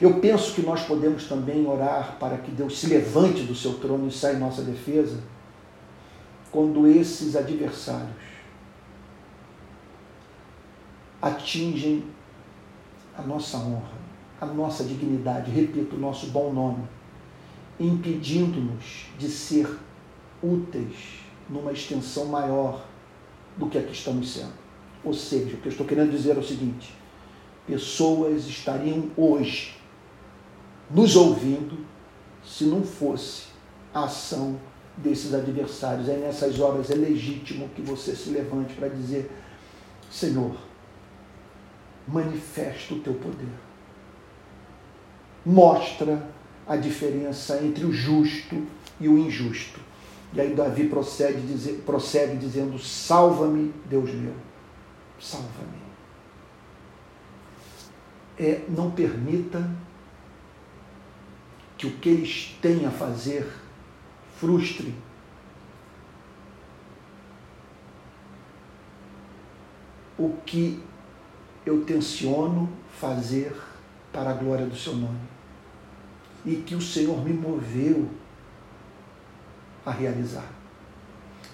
Eu 0.00 0.20
penso 0.20 0.54
que 0.54 0.62
nós 0.62 0.82
podemos 0.82 1.24
também 1.24 1.66
orar 1.66 2.16
para 2.20 2.38
que 2.38 2.50
Deus 2.50 2.78
se 2.78 2.86
levante 2.86 3.42
do 3.42 3.54
seu 3.54 3.74
trono 3.74 4.06
e 4.06 4.12
saia 4.12 4.36
em 4.36 4.40
nossa 4.40 4.62
defesa 4.62 5.20
quando 6.52 6.86
esses 6.86 7.34
adversários 7.34 8.28
atingem 11.20 12.04
a 13.16 13.22
nossa 13.22 13.58
honra, 13.58 13.98
a 14.40 14.46
nossa 14.46 14.84
dignidade, 14.84 15.50
repito, 15.50 15.96
o 15.96 15.98
nosso 15.98 16.28
bom 16.28 16.52
nome 16.52 16.84
impedindo-nos 17.80 19.06
de 19.18 19.28
ser 19.28 19.68
úteis 20.42 21.20
numa 21.48 21.72
extensão 21.72 22.26
maior 22.26 22.84
do 23.56 23.68
que 23.68 23.78
a 23.78 23.82
que 23.82 23.92
estamos 23.92 24.32
sendo. 24.32 24.52
Ou 25.04 25.14
seja, 25.14 25.56
o 25.56 25.60
que 25.60 25.68
eu 25.68 25.72
estou 25.72 25.86
querendo 25.86 26.10
dizer 26.10 26.36
é 26.36 26.40
o 26.40 26.44
seguinte: 26.44 26.92
pessoas 27.66 28.46
estariam 28.46 29.10
hoje 29.16 29.77
nos 30.90 31.16
ouvindo 31.16 31.78
se 32.44 32.64
não 32.64 32.82
fosse 32.82 33.48
a 33.92 34.04
ação 34.04 34.58
desses 34.96 35.34
adversários. 35.34 36.08
É 36.08 36.16
nessas 36.16 36.58
horas 36.60 36.90
é 36.90 36.94
legítimo 36.94 37.68
que 37.70 37.82
você 37.82 38.14
se 38.14 38.30
levante 38.30 38.74
para 38.74 38.88
dizer: 38.88 39.30
Senhor, 40.10 40.56
manifesta 42.06 42.94
o 42.94 43.00
teu 43.00 43.14
poder. 43.14 43.48
Mostra 45.44 46.28
a 46.66 46.76
diferença 46.76 47.62
entre 47.62 47.84
o 47.84 47.92
justo 47.92 48.66
e 49.00 49.08
o 49.08 49.18
injusto. 49.18 49.80
E 50.32 50.40
aí 50.40 50.54
Davi 50.54 50.88
procede, 50.88 51.40
dizer, 51.42 51.82
prossegue 51.86 52.36
dizendo: 52.36 52.78
Salva-me, 52.78 53.72
Deus 53.88 54.12
meu, 54.12 54.34
salva-me. 55.18 55.78
É, 58.38 58.62
não 58.68 58.90
permita 58.90 59.68
que 61.78 61.86
o 61.86 61.92
que 61.92 62.08
eles 62.08 62.58
têm 62.60 62.84
a 62.84 62.90
fazer 62.90 63.48
frustre 64.36 64.92
o 70.18 70.36
que 70.44 70.82
eu 71.64 71.84
tenciono 71.84 72.68
fazer 72.98 73.54
para 74.12 74.30
a 74.30 74.34
glória 74.34 74.66
do 74.66 74.74
seu 74.74 74.94
nome 74.96 75.20
e 76.44 76.56
que 76.56 76.74
o 76.74 76.80
Senhor 76.80 77.22
me 77.24 77.32
moveu 77.32 78.08
a 79.86 79.92
realizar. 79.92 80.50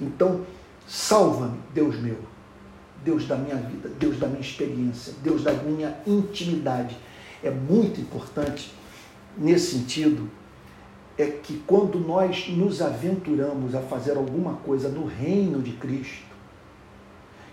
Então, 0.01 0.47
salva-me, 0.87 1.59
Deus 1.75 2.01
meu, 2.01 2.19
Deus 3.05 3.27
da 3.27 3.37
minha 3.37 3.57
vida, 3.57 3.89
Deus 3.99 4.19
da 4.19 4.27
minha 4.27 4.41
experiência, 4.41 5.13
Deus 5.23 5.43
da 5.43 5.53
minha 5.53 5.99
intimidade. 6.07 6.97
É 7.43 7.51
muito 7.51 8.01
importante 8.01 8.73
nesse 9.37 9.79
sentido 9.79 10.31
é 11.17 11.27
que 11.27 11.63
quando 11.67 11.99
nós 11.99 12.49
nos 12.49 12.83
aventuramos 12.83 13.75
a 13.75 13.81
fazer 13.81 14.17
alguma 14.17 14.55
coisa 14.55 14.89
no 14.89 15.07
reino 15.07 15.63
de 15.63 15.73
Cristo, 15.73 16.35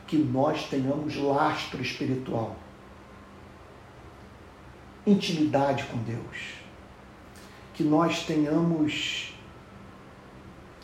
que 0.08 0.18
nós 0.18 0.68
tenhamos 0.68 1.16
lastro 1.16 1.82
espiritual, 1.82 2.56
intimidade 5.06 5.86
com 5.86 5.98
Deus 6.00 6.62
que 7.82 7.84
nós 7.84 8.24
tenhamos 8.26 9.34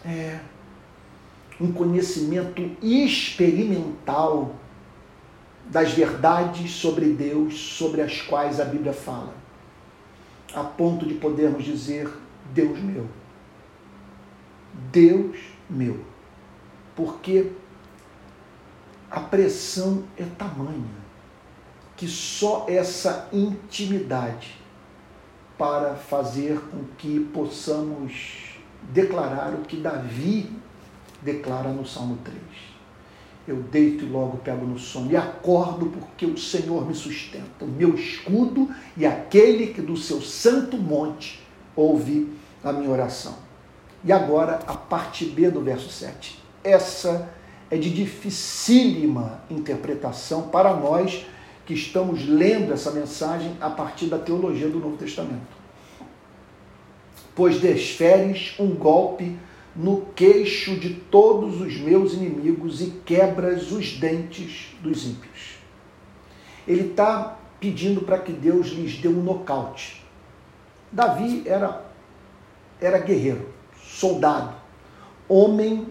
é, 0.03 0.39
um 1.61 1.71
conhecimento 1.71 2.71
experimental 2.81 4.55
das 5.69 5.91
verdades 5.91 6.71
sobre 6.71 7.09
Deus, 7.09 7.55
sobre 7.55 8.01
as 8.01 8.21
quais 8.21 8.59
a 8.59 8.65
Bíblia 8.65 8.93
fala, 8.93 9.33
a 10.53 10.63
ponto 10.63 11.05
de 11.05 11.15
podermos 11.15 11.63
dizer: 11.63 12.09
Deus 12.53 12.79
meu, 12.79 13.07
Deus 14.91 15.37
meu, 15.69 15.99
porque 16.95 17.51
a 19.09 19.19
pressão 19.19 20.03
é 20.17 20.23
tamanha 20.37 21.07
que 21.95 22.07
só 22.07 22.65
essa 22.69 23.27
intimidade 23.33 24.55
para 25.57 25.95
fazer 25.95 26.59
com 26.69 26.83
que 26.97 27.19
possamos 27.33 28.59
declarar 28.93 29.53
o 29.55 29.63
que 29.63 29.77
Davi 29.77 30.51
declara 31.21 31.69
no 31.69 31.85
Salmo 31.85 32.19
3. 32.23 32.37
Eu 33.47 33.55
deito 33.55 34.03
e 34.03 34.09
logo 34.09 34.37
pego 34.39 34.65
no 34.65 34.77
sono 34.77 35.09
e 35.09 35.15
acordo 35.15 35.85
porque 35.85 36.25
o 36.25 36.37
Senhor 36.37 36.85
me 36.85 36.93
sustenta, 36.93 37.63
o 37.63 37.67
meu 37.67 37.95
escudo 37.95 38.69
e 38.97 39.05
aquele 39.05 39.67
que 39.67 39.81
do 39.81 39.95
seu 39.95 40.21
santo 40.21 40.77
monte 40.77 41.39
ouve 41.73 42.29
a 42.61 42.73
minha 42.73 42.89
oração. 42.89 43.35
E 44.03 44.11
agora 44.11 44.59
a 44.67 44.73
parte 44.73 45.25
B 45.25 45.49
do 45.49 45.61
verso 45.61 45.89
7. 45.89 46.37
Essa 46.61 47.29
é 47.71 47.77
de 47.77 47.89
dificílima 47.89 49.41
interpretação 49.49 50.49
para 50.49 50.73
nós 50.73 51.25
que 51.65 51.73
estamos 51.73 52.27
lendo 52.27 52.73
essa 52.73 52.91
mensagem 52.91 53.55
a 53.59 53.69
partir 53.69 54.07
da 54.07 54.17
teologia 54.17 54.69
do 54.69 54.79
Novo 54.79 54.97
Testamento. 54.97 55.57
Pois 57.35 57.59
desferes 57.59 58.55
um 58.59 58.69
golpe 58.69 59.37
no 59.77 60.07
queixo 60.15 60.75
de 60.75 60.89
todos 60.89 61.61
os 61.61 61.77
meus 61.77 62.13
inimigos 62.13 62.81
e 62.81 62.87
quebras 63.05 63.71
os 63.71 63.93
dentes 63.97 64.75
dos 64.81 65.05
ímpios. 65.05 65.59
Ele 66.67 66.89
está 66.89 67.37
pedindo 67.59 68.01
para 68.01 68.17
que 68.17 68.33
Deus 68.33 68.69
lhes 68.69 68.97
dê 68.97 69.07
um 69.07 69.23
nocaute. 69.23 70.03
Davi 70.91 71.43
era, 71.45 71.85
era 72.81 72.97
guerreiro, 72.97 73.49
soldado, 73.83 74.55
homem 75.29 75.87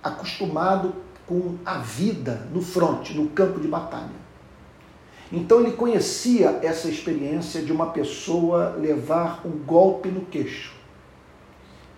acostumado 0.00 0.94
com 1.26 1.56
a 1.64 1.78
vida 1.78 2.46
no 2.52 2.62
fronte, 2.62 3.12
no 3.12 3.28
campo 3.30 3.58
de 3.58 3.66
batalha. 3.66 4.26
Então 5.32 5.60
ele 5.60 5.72
conhecia 5.72 6.60
essa 6.62 6.88
experiência 6.88 7.60
de 7.60 7.72
uma 7.72 7.86
pessoa 7.86 8.76
levar 8.78 9.44
um 9.44 9.50
golpe 9.50 10.08
no 10.08 10.20
queixo 10.26 10.75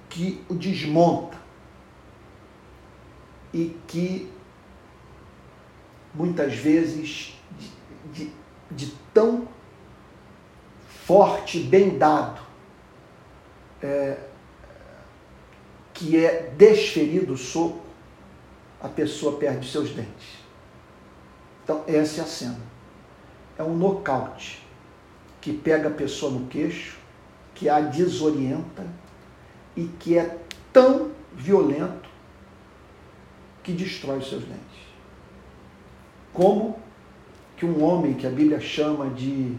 que 0.08 0.44
o 0.48 0.54
desmonta 0.54 1.36
e 3.52 3.76
que 3.86 4.30
muitas 6.14 6.54
vezes 6.54 7.34
de, 8.12 8.24
de, 8.24 8.32
de 8.70 8.94
tão 9.12 9.48
forte, 11.04 11.60
bem 11.60 11.96
dado, 11.96 12.40
é, 13.82 14.18
que 15.94 16.16
é 16.22 16.52
desferido 16.56 17.32
o 17.32 17.36
soco, 17.36 17.80
a 18.80 18.88
pessoa 18.88 19.38
perde 19.38 19.70
seus 19.70 19.90
dentes. 19.90 20.38
Então, 21.64 21.82
essa 21.86 22.20
é 22.20 22.24
a 22.24 22.26
cena. 22.26 22.60
É 23.56 23.62
um 23.62 23.76
nocaute 23.76 24.62
que 25.40 25.52
pega 25.52 25.88
a 25.88 25.92
pessoa 25.92 26.30
no 26.30 26.46
queixo, 26.46 26.98
que 27.54 27.68
a 27.68 27.80
desorienta 27.80 28.86
e 29.78 29.86
que 30.00 30.18
é 30.18 30.36
tão 30.72 31.12
violento 31.32 32.08
que 33.62 33.72
destrói 33.72 34.18
os 34.18 34.28
seus 34.28 34.42
dentes. 34.42 34.58
Como 36.32 36.76
que 37.56 37.64
um 37.64 37.84
homem 37.84 38.14
que 38.14 38.26
a 38.26 38.30
Bíblia 38.30 38.60
chama 38.60 39.08
de 39.10 39.54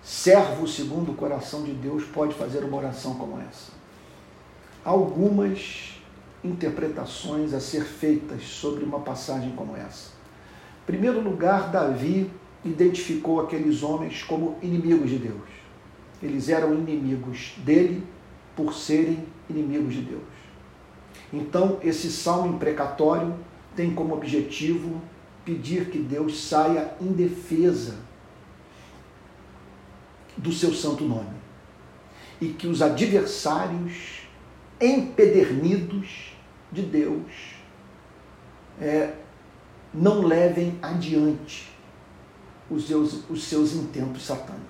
servo 0.00 0.68
segundo 0.68 1.10
o 1.10 1.14
coração 1.16 1.64
de 1.64 1.72
Deus 1.72 2.04
pode 2.04 2.32
fazer 2.34 2.62
uma 2.62 2.76
oração 2.76 3.14
como 3.14 3.40
essa? 3.40 3.72
Algumas 4.84 6.00
interpretações 6.44 7.52
a 7.52 7.58
ser 7.58 7.82
feitas 7.82 8.44
sobre 8.44 8.84
uma 8.84 9.00
passagem 9.00 9.50
como 9.56 9.76
essa. 9.76 10.12
Em 10.84 10.86
primeiro 10.86 11.20
lugar, 11.20 11.72
Davi 11.72 12.30
identificou 12.64 13.40
aqueles 13.40 13.82
homens 13.82 14.22
como 14.22 14.56
inimigos 14.62 15.10
de 15.10 15.18
Deus. 15.18 15.48
Eles 16.22 16.48
eram 16.48 16.72
inimigos 16.72 17.54
dele 17.58 18.06
por 18.58 18.74
serem 18.74 19.24
inimigos 19.48 19.94
de 19.94 20.00
Deus. 20.00 20.22
Então, 21.32 21.78
esse 21.80 22.10
salmo 22.10 22.56
imprecatório 22.56 23.32
tem 23.76 23.94
como 23.94 24.12
objetivo 24.14 25.00
pedir 25.44 25.90
que 25.90 25.98
Deus 25.98 26.40
saia 26.40 26.92
em 27.00 27.12
defesa 27.12 28.00
do 30.36 30.52
seu 30.52 30.74
santo 30.74 31.04
nome 31.04 31.36
e 32.40 32.48
que 32.48 32.66
os 32.66 32.82
adversários 32.82 34.22
empedernidos 34.80 36.32
de 36.72 36.82
Deus 36.82 37.54
é, 38.80 39.14
não 39.94 40.22
levem 40.22 40.76
adiante 40.82 41.72
os 42.68 42.88
seus, 42.88 43.30
os 43.30 43.44
seus 43.44 43.72
intentos 43.72 44.26
satânicos. 44.26 44.66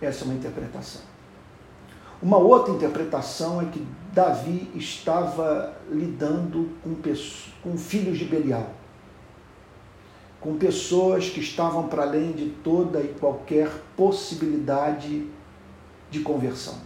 Essa 0.00 0.22
é 0.22 0.24
uma 0.24 0.34
interpretação. 0.34 1.13
Uma 2.24 2.38
outra 2.38 2.72
interpretação 2.72 3.60
é 3.60 3.66
que 3.66 3.86
Davi 4.14 4.70
estava 4.74 5.76
lidando 5.90 6.70
com, 6.82 6.94
pessoas, 6.94 7.52
com 7.62 7.76
filhos 7.76 8.16
de 8.16 8.24
Belial, 8.24 8.70
com 10.40 10.56
pessoas 10.56 11.28
que 11.28 11.40
estavam 11.40 11.86
para 11.86 12.04
além 12.04 12.32
de 12.32 12.46
toda 12.64 12.98
e 13.02 13.08
qualquer 13.20 13.70
possibilidade 13.94 15.28
de 16.10 16.20
conversão. 16.20 16.78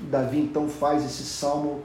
Davi 0.00 0.40
então 0.40 0.68
faz 0.68 1.04
esse 1.04 1.22
salmo 1.22 1.84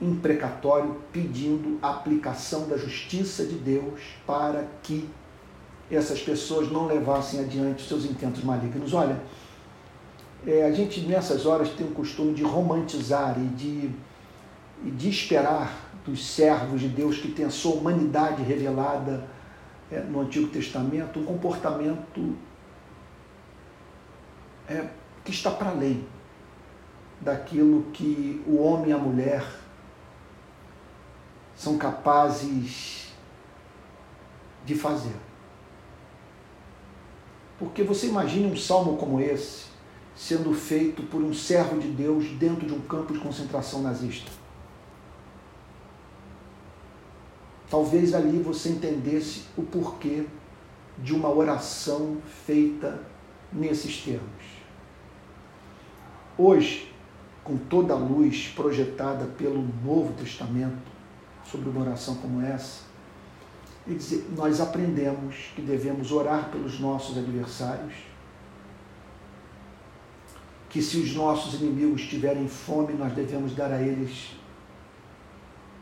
imprecatório 0.00 0.96
pedindo 1.12 1.78
a 1.82 1.90
aplicação 1.90 2.66
da 2.66 2.78
justiça 2.78 3.44
de 3.44 3.56
Deus 3.56 4.00
para 4.26 4.66
que 4.82 5.06
essas 5.90 6.22
pessoas 6.22 6.72
não 6.72 6.86
levassem 6.86 7.40
adiante 7.40 7.86
seus 7.86 8.06
intentos 8.06 8.42
malignos. 8.42 8.94
Olha, 8.94 9.20
é, 10.46 10.64
a 10.64 10.72
gente 10.72 11.00
nessas 11.00 11.46
horas 11.46 11.70
tem 11.70 11.86
o 11.86 11.90
costume 11.90 12.32
de 12.34 12.42
romantizar 12.42 13.38
e 13.38 13.46
de, 13.46 13.90
e 14.84 14.90
de 14.90 15.08
esperar 15.08 15.88
dos 16.04 16.26
servos 16.26 16.80
de 16.80 16.88
Deus 16.88 17.18
que 17.18 17.28
têm 17.28 17.44
a 17.44 17.50
sua 17.50 17.74
humanidade 17.74 18.42
revelada 18.42 19.28
é, 19.90 20.00
no 20.00 20.20
Antigo 20.20 20.48
Testamento 20.48 21.18
um 21.18 21.24
comportamento 21.24 22.36
é, 24.68 24.88
que 25.24 25.30
está 25.30 25.50
para 25.50 25.70
além 25.70 26.06
daquilo 27.20 27.90
que 27.92 28.42
o 28.46 28.58
homem 28.62 28.90
e 28.90 28.92
a 28.92 28.98
mulher 28.98 29.44
são 31.56 31.76
capazes 31.76 33.12
de 34.64 34.74
fazer. 34.74 35.16
Porque 37.58 37.82
você 37.82 38.06
imagine 38.06 38.52
um 38.52 38.56
salmo 38.56 38.96
como 38.96 39.20
esse, 39.20 39.66
sendo 40.18 40.52
feito 40.52 41.04
por 41.04 41.22
um 41.22 41.32
servo 41.32 41.78
de 41.78 41.86
Deus 41.86 42.26
dentro 42.30 42.66
de 42.66 42.74
um 42.74 42.80
campo 42.80 43.12
de 43.12 43.20
concentração 43.20 43.82
nazista. 43.82 44.28
Talvez 47.70 48.12
ali 48.12 48.40
você 48.40 48.70
entendesse 48.70 49.44
o 49.56 49.62
porquê 49.62 50.26
de 50.98 51.14
uma 51.14 51.32
oração 51.32 52.16
feita 52.44 53.00
nesses 53.52 54.02
termos. 54.02 54.58
Hoje, 56.36 56.92
com 57.44 57.56
toda 57.56 57.94
a 57.94 57.96
luz 57.96 58.52
projetada 58.56 59.24
pelo 59.24 59.62
Novo 59.84 60.12
Testamento 60.14 60.90
sobre 61.44 61.70
uma 61.70 61.82
oração 61.82 62.16
como 62.16 62.42
essa, 62.42 62.82
nós 64.36 64.60
aprendemos 64.60 65.52
que 65.54 65.62
devemos 65.62 66.10
orar 66.10 66.50
pelos 66.50 66.80
nossos 66.80 67.16
adversários 67.16 68.07
que 70.68 70.82
se 70.82 70.98
os 70.98 71.14
nossos 71.14 71.60
inimigos 71.60 72.02
tiverem 72.02 72.46
fome, 72.46 72.92
nós 72.92 73.12
devemos 73.12 73.54
dar 73.54 73.72
a 73.72 73.80
eles 73.80 74.36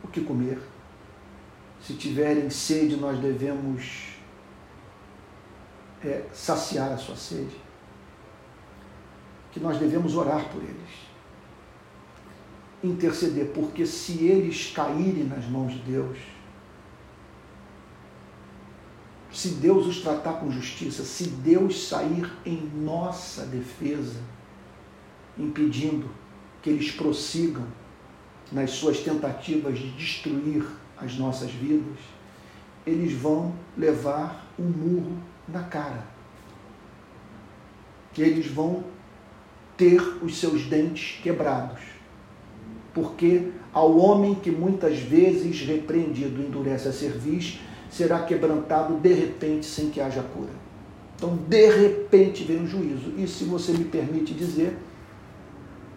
o 0.03 0.09
que 0.09 0.21
comer. 0.21 0.61
Se 1.81 1.95
tiverem 1.95 2.49
sede, 2.51 2.97
nós 2.97 3.19
devemos 3.19 4.17
é, 6.05 6.25
saciar 6.33 6.93
a 6.93 6.97
sua 6.97 7.17
sede. 7.17 7.57
Que 9.51 9.59
nós 9.59 9.79
devemos 9.79 10.15
orar 10.15 10.49
por 10.51 10.63
eles. 10.63 11.07
Interceder, 12.83 13.53
porque 13.53 13.87
se 13.87 14.25
eles 14.25 14.73
caírem 14.73 15.25
nas 15.25 15.47
mãos 15.47 15.73
de 15.73 15.79
Deus, 15.81 16.19
se 19.33 19.49
Deus 19.49 19.87
os 19.87 20.01
tratar 20.01 20.35
com 20.35 20.51
justiça, 20.51 21.05
se 21.05 21.25
Deus 21.29 21.89
sair 21.89 22.33
em 22.45 22.59
nossa 22.75 23.45
defesa, 23.45 24.21
impedindo 25.39 26.09
que 26.63 26.71
eles 26.71 26.91
prossigam 26.91 27.65
nas 28.51 28.71
suas 28.71 29.01
tentativas 29.01 29.79
de 29.79 29.91
destruir 29.93 30.65
as 30.97 31.17
nossas 31.17 31.51
vidas, 31.51 31.99
eles 32.87 33.13
vão 33.13 33.53
levar 33.77 34.47
um 34.59 34.65
murro 34.65 35.19
na 35.49 35.63
cara. 35.65 36.07
Que 38.15 38.23
eles 38.23 38.47
vão 38.47 38.85
ter 39.77 40.01
os 40.23 40.39
seus 40.39 40.65
dentes 40.67 41.21
quebrados. 41.23 41.81
porque 42.97 43.49
ao 43.75 43.95
homem 43.99 44.35
que 44.35 44.51
muitas 44.51 44.99
vezes 44.99 45.61
repreendido 45.61 46.41
endurece 46.41 46.89
a 46.89 46.93
cerviz, 46.93 47.61
será 47.91 48.21
quebrantado 48.21 48.95
de 48.95 49.13
repente 49.13 49.67
sem 49.67 49.91
que 49.91 50.01
haja 50.01 50.23
cura. 50.23 50.49
Então, 51.15 51.37
de 51.47 51.69
repente 51.69 52.43
vem 52.43 52.63
o 52.63 52.67
juízo. 52.67 53.13
E 53.19 53.29
se 53.29 53.45
você 53.45 53.73
me 53.73 53.85
permite 53.85 54.33
dizer, 54.33 54.79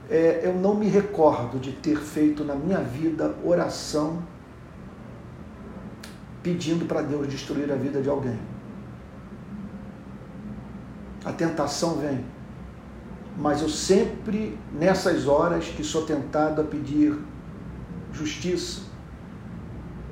é, 0.09 0.41
eu 0.43 0.55
não 0.55 0.73
me 0.73 0.87
recordo 0.87 1.59
de 1.59 1.71
ter 1.71 1.97
feito 1.97 2.43
na 2.43 2.55
minha 2.55 2.79
vida 2.79 3.35
oração 3.43 4.23
pedindo 6.41 6.85
para 6.85 7.01
Deus 7.01 7.27
destruir 7.27 7.71
a 7.71 7.75
vida 7.75 8.01
de 8.01 8.09
alguém. 8.09 8.39
A 11.23 11.31
tentação 11.31 11.97
vem, 11.97 12.25
mas 13.37 13.61
eu 13.61 13.69
sempre, 13.69 14.57
nessas 14.73 15.27
horas 15.27 15.65
que 15.65 15.83
sou 15.83 16.05
tentado 16.05 16.61
a 16.61 16.63
pedir 16.63 17.15
justiça 18.11 18.81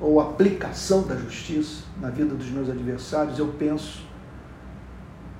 ou 0.00 0.20
aplicação 0.20 1.02
da 1.02 1.16
justiça 1.16 1.82
na 2.00 2.08
vida 2.08 2.34
dos 2.34 2.48
meus 2.50 2.70
adversários, 2.70 3.38
eu 3.38 3.48
penso 3.58 4.06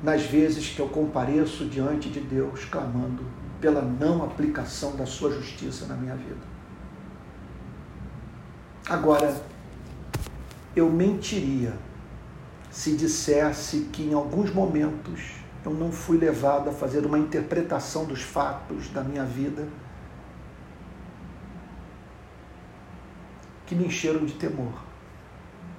nas 0.02 0.22
vezes 0.22 0.68
que 0.68 0.80
eu 0.80 0.88
compareço 0.88 1.66
diante 1.66 2.08
de 2.08 2.20
Deus 2.20 2.64
clamando 2.64 3.22
pela 3.60 3.82
não 3.82 4.24
aplicação 4.24 4.96
da 4.96 5.06
sua 5.06 5.30
justiça 5.32 5.86
na 5.86 5.94
minha 5.94 6.14
vida. 6.14 6.58
Agora, 8.88 9.42
eu 10.74 10.90
mentiria 10.90 11.74
se 12.70 12.96
dissesse 12.96 13.88
que 13.92 14.02
em 14.02 14.14
alguns 14.14 14.52
momentos 14.52 15.32
eu 15.64 15.72
não 15.72 15.90
fui 15.90 16.16
levado 16.16 16.70
a 16.70 16.72
fazer 16.72 17.04
uma 17.04 17.18
interpretação 17.18 18.04
dos 18.04 18.22
fatos 18.22 18.88
da 18.88 19.02
minha 19.02 19.24
vida 19.24 19.66
que 23.66 23.74
me 23.74 23.86
encheram 23.86 24.24
de 24.24 24.34
temor 24.34 24.72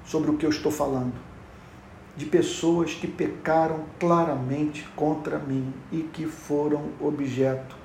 sobre 0.05 0.29
o 0.29 0.37
que 0.37 0.45
eu 0.45 0.49
estou 0.49 0.71
falando, 0.71 1.13
de 2.19 2.25
pessoas 2.25 2.93
que 2.93 3.07
pecaram 3.07 3.85
claramente 3.97 4.85
contra 4.93 5.39
mim 5.39 5.73
e 5.89 6.01
que 6.01 6.25
foram 6.25 6.89
objeto 6.99 7.77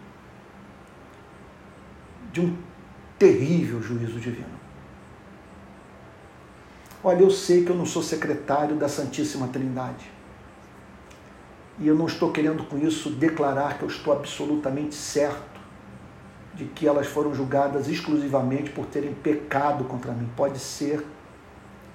de 2.33 2.41
um 2.41 2.57
terrível 3.17 3.81
juízo 3.81 4.19
divino. 4.19 4.59
Olha, 7.05 7.21
eu 7.21 7.31
sei 7.31 7.65
que 7.65 7.71
eu 7.71 7.77
não 7.77 7.87
sou 7.87 8.03
secretário 8.03 8.75
da 8.75 8.89
Santíssima 8.89 9.47
Trindade. 9.47 10.11
E 11.79 11.87
eu 11.87 11.95
não 11.95 12.07
estou 12.07 12.33
querendo 12.33 12.65
com 12.65 12.77
isso 12.77 13.11
declarar 13.11 13.79
que 13.79 13.85
eu 13.85 13.89
estou 13.89 14.13
absolutamente 14.13 14.97
certo 14.97 15.61
de 16.55 16.65
que 16.65 16.89
elas 16.89 17.07
foram 17.07 17.33
julgadas 17.33 17.87
exclusivamente 17.87 18.71
por 18.71 18.87
terem 18.87 19.15
pecado 19.15 19.85
contra 19.85 20.11
mim. 20.11 20.29
Pode 20.35 20.59
ser 20.59 21.07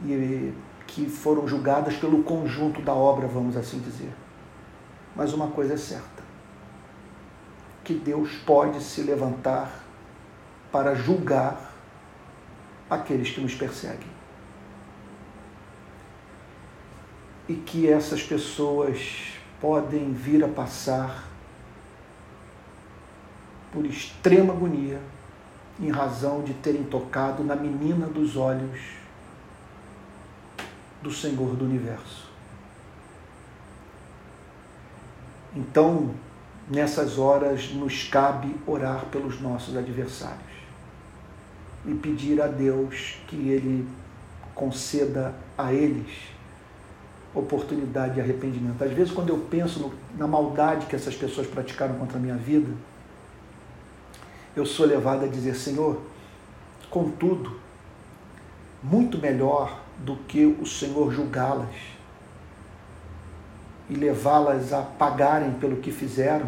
e 0.06 0.54
que 0.90 1.08
foram 1.08 1.48
julgadas 1.48 1.96
pelo 1.96 2.24
conjunto 2.24 2.82
da 2.82 2.94
obra, 2.94 3.28
vamos 3.28 3.56
assim 3.56 3.80
dizer. 3.80 4.12
Mas 5.16 5.34
uma 5.34 5.48
coisa 5.48 5.76
é 5.76 5.78
certa: 5.78 6.24
que 7.84 7.94
Deus 7.94 8.34
pode 8.46 8.82
se 8.82 9.02
levantar 9.02 9.84
para 10.72 10.96
julgar 10.96 11.74
aqueles 12.90 13.30
que 13.30 13.42
nos 13.42 13.54
perseguem. 13.54 14.20
E 17.48 17.54
que 17.54 17.88
essas 17.88 18.22
pessoas 18.22 19.34
podem 19.60 20.12
vir 20.14 20.44
a 20.44 20.48
passar 20.48 21.28
por 23.72 23.86
extrema 23.86 24.54
agonia 24.54 25.00
em 25.80 25.90
razão 25.90 26.44
de 26.44 26.54
terem 26.54 26.84
tocado 26.84 27.44
na 27.44 27.56
menina 27.56 28.08
dos 28.08 28.36
olhos 28.36 28.99
do 31.02 31.12
Senhor 31.12 31.56
do 31.56 31.66
universo. 31.66 32.30
Então, 35.56 36.12
nessas 36.70 37.18
horas, 37.18 37.72
nos 37.72 38.04
cabe 38.04 38.56
orar 38.68 39.06
pelos 39.06 39.42
nossos 39.42 39.76
adversários 39.76 40.40
e 41.86 41.94
pedir 41.94 42.42
a 42.42 42.48
Deus 42.48 43.18
que 43.28 43.50
Ele 43.50 43.88
conceda 44.54 45.34
a 45.58 45.74
eles 45.74 46.30
oportunidade 47.34 48.16
de 48.16 48.22
arrependimento. 48.22 48.84
Às 48.84 48.92
vezes, 48.92 49.14
quando 49.14 49.30
eu 49.30 49.38
penso 49.38 49.80
no, 49.80 49.94
na 50.18 50.28
maldade 50.28 50.86
que 50.88 50.96
essas 50.96 51.16
pessoas 51.16 51.48
praticaram 51.48 51.96
contra 51.96 52.18
a 52.18 52.22
minha 52.22 52.36
vida, 52.36 52.72
eu 54.56 54.66
sou 54.66 54.86
levado 54.86 55.26
a 55.26 55.28
dizer: 55.28 55.56
Senhor, 55.56 56.02
contudo, 56.90 57.60
muito 58.82 59.18
melhor 59.18 59.79
do 60.00 60.16
que 60.28 60.46
o 60.46 60.66
Senhor 60.66 61.12
julgá-las 61.12 61.76
e 63.90 63.96
levá-las 63.96 64.72
a 64.72 64.82
pagarem 64.82 65.54
pelo 65.54 65.78
que 65.78 65.92
fizeram, 65.92 66.48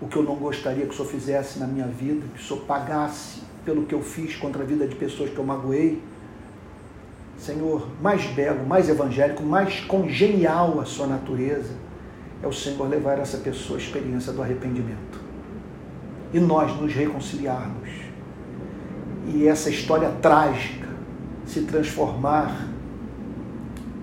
o 0.00 0.08
que 0.08 0.16
eu 0.16 0.22
não 0.22 0.36
gostaria 0.36 0.86
que 0.86 0.92
o 0.92 0.96
Senhor 0.96 1.08
fizesse 1.08 1.58
na 1.58 1.66
minha 1.66 1.86
vida, 1.86 2.26
que 2.34 2.40
o 2.40 2.44
Senhor 2.44 2.60
pagasse 2.64 3.42
pelo 3.64 3.84
que 3.86 3.94
eu 3.94 4.02
fiz 4.02 4.36
contra 4.36 4.62
a 4.62 4.66
vida 4.66 4.86
de 4.86 4.94
pessoas 4.94 5.30
que 5.30 5.38
eu 5.38 5.44
magoei 5.44 6.02
Senhor, 7.42 7.88
mais 8.00 8.24
belo, 8.26 8.64
mais 8.64 8.88
evangélico, 8.88 9.42
mais 9.42 9.80
congenial 9.80 10.78
a 10.80 10.84
sua 10.84 11.08
natureza, 11.08 11.74
é 12.40 12.46
o 12.46 12.52
Senhor 12.52 12.88
levar 12.88 13.18
essa 13.18 13.38
pessoa 13.38 13.78
à 13.78 13.82
experiência 13.82 14.32
do 14.32 14.40
arrependimento. 14.40 15.20
E 16.32 16.38
nós 16.38 16.80
nos 16.80 16.94
reconciliarmos. 16.94 17.88
E 19.26 19.48
essa 19.48 19.70
história 19.70 20.08
trágica 20.22 20.81
se 21.46 21.62
transformar 21.62 22.68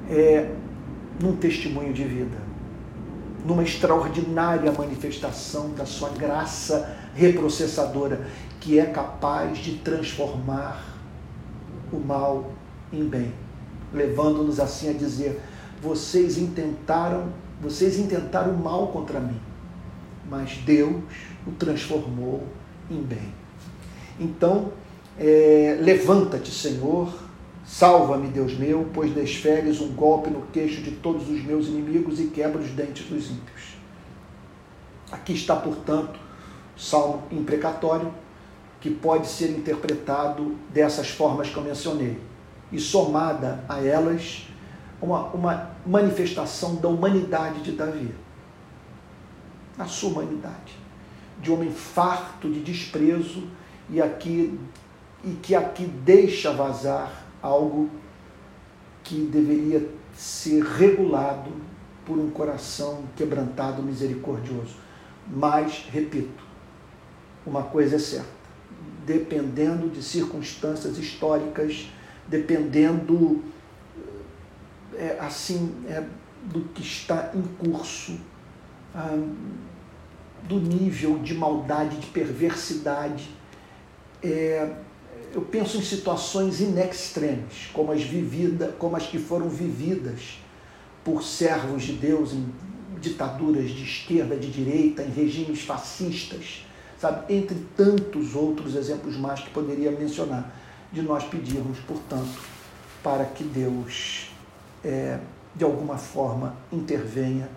é, 0.10 0.52
num 1.22 1.36
testemunho 1.36 1.94
de 1.94 2.04
vida, 2.04 2.38
numa 3.46 3.64
extraordinária 3.64 4.72
manifestação 4.72 5.74
da 5.74 5.86
sua 5.86 6.10
graça 6.10 6.98
reprocessadora, 7.16 8.28
que 8.60 8.80
é 8.80 8.86
capaz 8.86 9.58
de 9.60 9.78
transformar 9.78 10.84
o 11.92 11.98
mal 11.98 12.52
em 12.92 13.08
bem, 13.08 13.34
levando-nos 13.94 14.60
assim 14.60 14.90
a 14.90 14.94
dizer: 14.94 15.42
vocês 15.82 16.38
intentaram, 16.38 17.30
vocês 17.62 17.98
intentaram 17.98 18.54
mal 18.54 18.88
contra 18.88 19.20
mim, 19.20 19.40
mas 20.30 20.58
Deus 20.66 21.02
o 21.48 21.52
transformou 21.52 22.44
em 22.90 23.02
bem. 23.02 23.34
Então, 24.20 24.72
é, 25.18 25.78
levanta-te, 25.82 26.52
Senhor, 26.52 27.29
salva-me, 27.70 28.28
Deus 28.30 28.58
meu, 28.58 28.90
pois 28.92 29.14
desferes 29.14 29.80
um 29.80 29.90
golpe 29.90 30.32
no 30.32 30.42
queixo 30.48 30.82
de 30.82 30.90
todos 30.92 31.30
os 31.30 31.44
meus 31.44 31.68
inimigos 31.68 32.20
e 32.20 32.26
quebra 32.26 32.60
os 32.60 32.72
dentes 32.72 33.06
dos 33.08 33.30
ímpios. 33.30 33.78
Aqui 35.12 35.34
está, 35.34 35.56
portanto, 35.56 36.20
salmo 36.76 37.24
imprecatório, 37.32 38.12
que 38.82 38.90
pode 38.90 39.28
ser 39.28 39.52
interpretado 39.52 40.56
dessas 40.74 41.10
formas 41.10 41.50
que 41.50 41.58
eu 41.58 41.64
mencionei 41.64 42.20
e 42.72 42.80
somada 42.80 43.64
a 43.70 43.84
elas 43.84 44.48
uma, 45.00 45.26
uma 45.28 45.72
manifestação 45.86 46.76
da 46.78 46.88
humanidade 46.88 47.62
de 47.62 47.74
Davi. 47.74 48.14
A 49.78 49.86
sua 49.86 50.10
humanidade. 50.10 50.76
De 51.40 51.52
homem 51.52 51.72
farto 51.72 52.50
de 52.50 52.62
desprezo 52.62 53.44
e, 53.90 54.02
aqui, 54.02 54.60
e 55.24 55.32
que 55.34 55.54
aqui 55.54 55.86
deixa 55.86 56.52
vazar 56.52 57.29
algo 57.42 57.90
que 59.04 59.22
deveria 59.22 59.90
ser 60.14 60.64
regulado 60.64 61.52
por 62.06 62.18
um 62.18 62.30
coração 62.30 63.04
quebrantado, 63.16 63.82
misericordioso. 63.82 64.76
Mas, 65.28 65.88
repito, 65.92 66.44
uma 67.46 67.64
coisa 67.64 67.96
é 67.96 68.00
certa: 68.00 68.30
dependendo 69.06 69.90
de 69.90 70.02
circunstâncias 70.04 70.98
históricas 70.98 71.88
dependendo 72.30 73.44
é, 74.96 75.18
assim 75.20 75.74
é, 75.88 76.04
do 76.44 76.62
que 76.70 76.82
está 76.82 77.32
em 77.34 77.42
curso, 77.42 78.20
ah, 78.94 79.18
do 80.44 80.60
nível 80.60 81.20
de 81.20 81.34
maldade, 81.34 81.98
de 81.98 82.08
perversidade. 82.08 83.30
É, 84.24 84.74
eu 85.34 85.42
penso 85.42 85.78
em 85.78 85.82
situações 85.82 86.62
in 86.62 86.78
extremis, 86.80 87.70
como 87.74 87.92
as, 87.92 88.02
vivida, 88.02 88.76
como 88.80 88.96
as 88.96 89.06
que 89.06 89.20
foram 89.20 89.50
vividas 89.50 90.40
por 91.04 91.24
servos 91.24 91.84
de 91.84 91.94
Deus 91.94 92.34
em 92.34 92.52
ditaduras 93.00 93.70
de 93.70 93.84
esquerda, 93.84 94.36
de 94.36 94.50
direita, 94.50 95.02
em 95.04 95.10
regimes 95.10 95.62
fascistas, 95.62 96.66
sabe? 97.00 97.34
Entre 97.34 97.58
tantos 97.76 98.36
outros 98.36 98.76
exemplos 98.76 99.16
mais 99.16 99.40
que 99.40 99.50
poderia 99.52 99.92
mencionar 99.92 100.54
de 100.92 101.02
nós 101.02 101.24
pedirmos, 101.24 101.80
portanto, 101.80 102.40
para 103.04 103.24
que 103.26 103.44
Deus, 103.44 104.32
é, 104.84 105.20
de 105.56 105.64
alguma 105.64 105.98
forma, 105.98 106.56
intervenha 106.72 107.50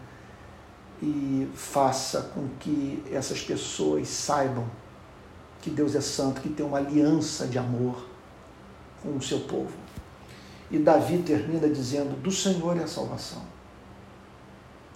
e 1.02 1.48
faça 1.54 2.30
com 2.34 2.46
que 2.60 3.02
essas 3.10 3.40
pessoas 3.40 4.06
saibam 4.08 4.66
que 5.62 5.70
Deus 5.70 5.94
é 5.94 6.00
santo, 6.00 6.40
que 6.40 6.48
tem 6.48 6.66
uma 6.66 6.78
aliança 6.78 7.46
de 7.46 7.56
amor 7.56 8.04
com 9.02 9.16
o 9.16 9.22
seu 9.22 9.40
povo. 9.40 9.72
E 10.70 10.78
Davi 10.78 11.18
termina 11.18 11.68
dizendo: 11.68 12.20
Do 12.20 12.30
Senhor 12.30 12.76
é 12.76 12.82
a 12.82 12.88
salvação. 12.88 13.42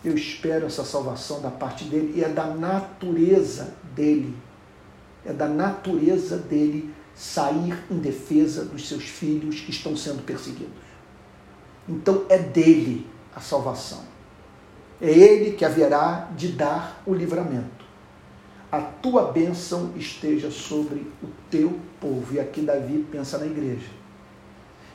Eu 0.04 0.14
espero 0.14 0.66
essa 0.66 0.84
salvação 0.84 1.40
da 1.40 1.50
parte 1.50 1.84
dele 1.84 2.14
e 2.16 2.24
é 2.24 2.28
da 2.28 2.46
natureza 2.46 3.74
dele. 3.94 4.36
É 5.24 5.32
da 5.32 5.48
natureza 5.48 6.36
dele 6.36 6.92
sair 7.14 7.76
em 7.90 7.98
defesa 7.98 8.64
dos 8.64 8.88
seus 8.88 9.04
filhos 9.04 9.60
que 9.60 9.70
estão 9.70 9.96
sendo 9.96 10.22
perseguidos. 10.22 10.74
Então 11.88 12.24
é 12.28 12.38
dele 12.38 13.06
a 13.34 13.40
salvação. 13.40 14.00
É 15.00 15.10
ele 15.10 15.52
que 15.52 15.64
haverá 15.64 16.30
de 16.36 16.48
dar 16.48 17.02
o 17.06 17.12
livramento. 17.12 17.75
A 18.76 18.80
tua 18.82 19.32
bênção 19.32 19.92
esteja 19.96 20.50
sobre 20.50 21.10
o 21.22 21.28
teu 21.50 21.80
povo. 21.98 22.34
E 22.34 22.38
aqui 22.38 22.60
Davi 22.60 23.06
pensa 23.10 23.38
na 23.38 23.46
igreja. 23.46 23.86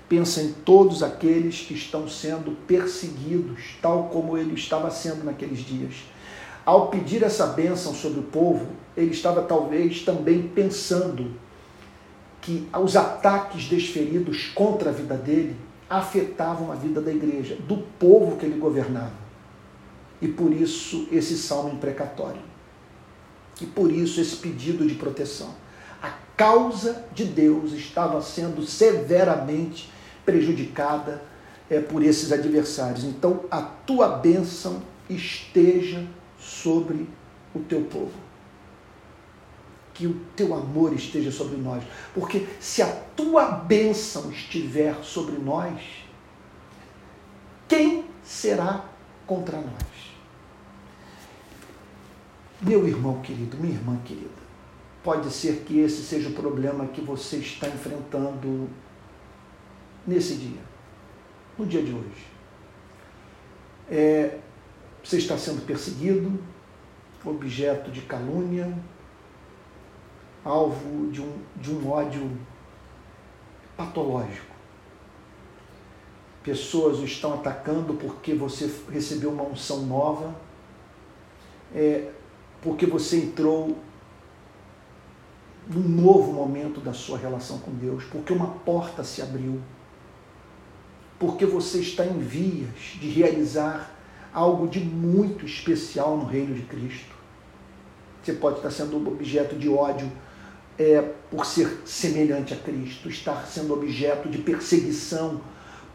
Pensa 0.07 0.39
em 0.39 0.51
todos 0.51 1.01
aqueles 1.01 1.61
que 1.61 1.73
estão 1.73 2.07
sendo 2.07 2.51
perseguidos, 2.67 3.77
tal 3.81 4.03
como 4.09 4.37
ele 4.37 4.53
estava 4.53 4.91
sendo 4.91 5.23
naqueles 5.23 5.61
dias. 5.61 5.95
Ao 6.63 6.89
pedir 6.89 7.23
essa 7.23 7.47
bênção 7.47 7.91
sobre 7.95 8.19
o 8.19 8.23
povo, 8.23 8.67
ele 8.95 9.09
estava 9.09 9.41
talvez 9.41 10.03
também 10.03 10.43
pensando 10.43 11.31
que 12.39 12.67
os 12.79 12.95
ataques 12.95 13.65
desferidos 13.65 14.45
contra 14.53 14.91
a 14.91 14.93
vida 14.93 15.15
dele 15.15 15.55
afetavam 15.89 16.71
a 16.71 16.75
vida 16.75 17.01
da 17.01 17.11
igreja, 17.11 17.55
do 17.67 17.77
povo 17.97 18.37
que 18.37 18.45
ele 18.45 18.59
governava. 18.59 19.19
E 20.21 20.27
por 20.27 20.53
isso 20.53 21.07
esse 21.11 21.35
salmo 21.35 21.73
imprecatório. 21.73 22.50
E 23.61 23.65
por 23.65 23.91
isso 23.91 24.19
esse 24.19 24.35
pedido 24.35 24.85
de 24.85 24.95
proteção. 24.95 25.53
A 26.01 26.09
causa 26.35 27.05
de 27.13 27.25
Deus 27.25 27.73
estava 27.73 28.21
sendo 28.21 28.65
severamente 28.65 29.91
prejudicada 30.25 31.21
é, 31.69 31.79
por 31.79 32.03
esses 32.03 32.31
adversários. 32.31 33.03
Então 33.03 33.45
a 33.49 33.61
tua 33.61 34.07
bênção 34.09 34.81
esteja 35.09 36.05
sobre 36.39 37.07
o 37.53 37.59
teu 37.59 37.81
povo. 37.81 38.11
Que 39.93 40.07
o 40.07 40.19
teu 40.35 40.55
amor 40.55 40.93
esteja 40.93 41.31
sobre 41.31 41.57
nós. 41.57 41.83
Porque 42.13 42.47
se 42.59 42.81
a 42.81 42.87
tua 43.15 43.45
bênção 43.51 44.31
estiver 44.31 44.95
sobre 45.03 45.37
nós, 45.37 45.79
quem 47.67 48.05
será 48.23 48.85
contra 49.27 49.57
nós? 49.57 50.10
Meu 52.61 52.87
irmão 52.87 53.19
querido, 53.21 53.57
minha 53.57 53.73
irmã 53.73 53.97
querida, 54.05 54.29
pode 55.03 55.31
ser 55.31 55.63
que 55.65 55.79
esse 55.79 56.03
seja 56.03 56.29
o 56.29 56.33
problema 56.33 56.85
que 56.85 57.01
você 57.01 57.37
está 57.37 57.67
enfrentando 57.67 58.69
nesse 60.05 60.35
dia, 60.35 60.61
no 61.57 61.65
dia 61.65 61.81
de 61.81 61.91
hoje. 61.91 62.27
É, 63.89 64.37
você 65.03 65.17
está 65.17 65.39
sendo 65.39 65.65
perseguido, 65.65 66.39
objeto 67.25 67.89
de 67.89 68.01
calúnia, 68.01 68.71
alvo 70.45 71.09
de 71.11 71.19
um, 71.19 71.39
de 71.55 71.71
um 71.71 71.89
ódio 71.89 72.29
patológico. 73.75 74.53
Pessoas 76.43 76.99
o 76.99 77.05
estão 77.05 77.33
atacando 77.33 77.95
porque 77.95 78.35
você 78.35 78.71
recebeu 78.91 79.31
uma 79.31 79.43
unção 79.43 79.81
nova. 79.87 80.35
É, 81.73 82.11
porque 82.61 82.85
você 82.85 83.17
entrou 83.17 83.77
num 85.67 85.87
novo 85.87 86.31
momento 86.31 86.79
da 86.79 86.93
sua 86.93 87.17
relação 87.17 87.59
com 87.59 87.71
Deus, 87.71 88.03
porque 88.05 88.33
uma 88.33 88.47
porta 88.47 89.03
se 89.03 89.21
abriu, 89.21 89.59
porque 91.19 91.45
você 91.45 91.79
está 91.79 92.05
em 92.05 92.19
vias 92.19 92.69
de 92.99 93.09
realizar 93.09 93.95
algo 94.33 94.67
de 94.67 94.79
muito 94.79 95.45
especial 95.45 96.17
no 96.17 96.25
reino 96.25 96.53
de 96.53 96.61
Cristo. 96.63 97.15
Você 98.23 98.33
pode 98.33 98.57
estar 98.57 98.71
sendo 98.71 98.97
objeto 99.07 99.55
de 99.55 99.67
ódio 99.67 100.11
é, 100.77 101.01
por 101.29 101.45
ser 101.45 101.81
semelhante 101.85 102.53
a 102.53 102.57
Cristo, 102.57 103.09
estar 103.09 103.45
sendo 103.47 103.73
objeto 103.73 104.29
de 104.29 104.37
perseguição 104.37 105.41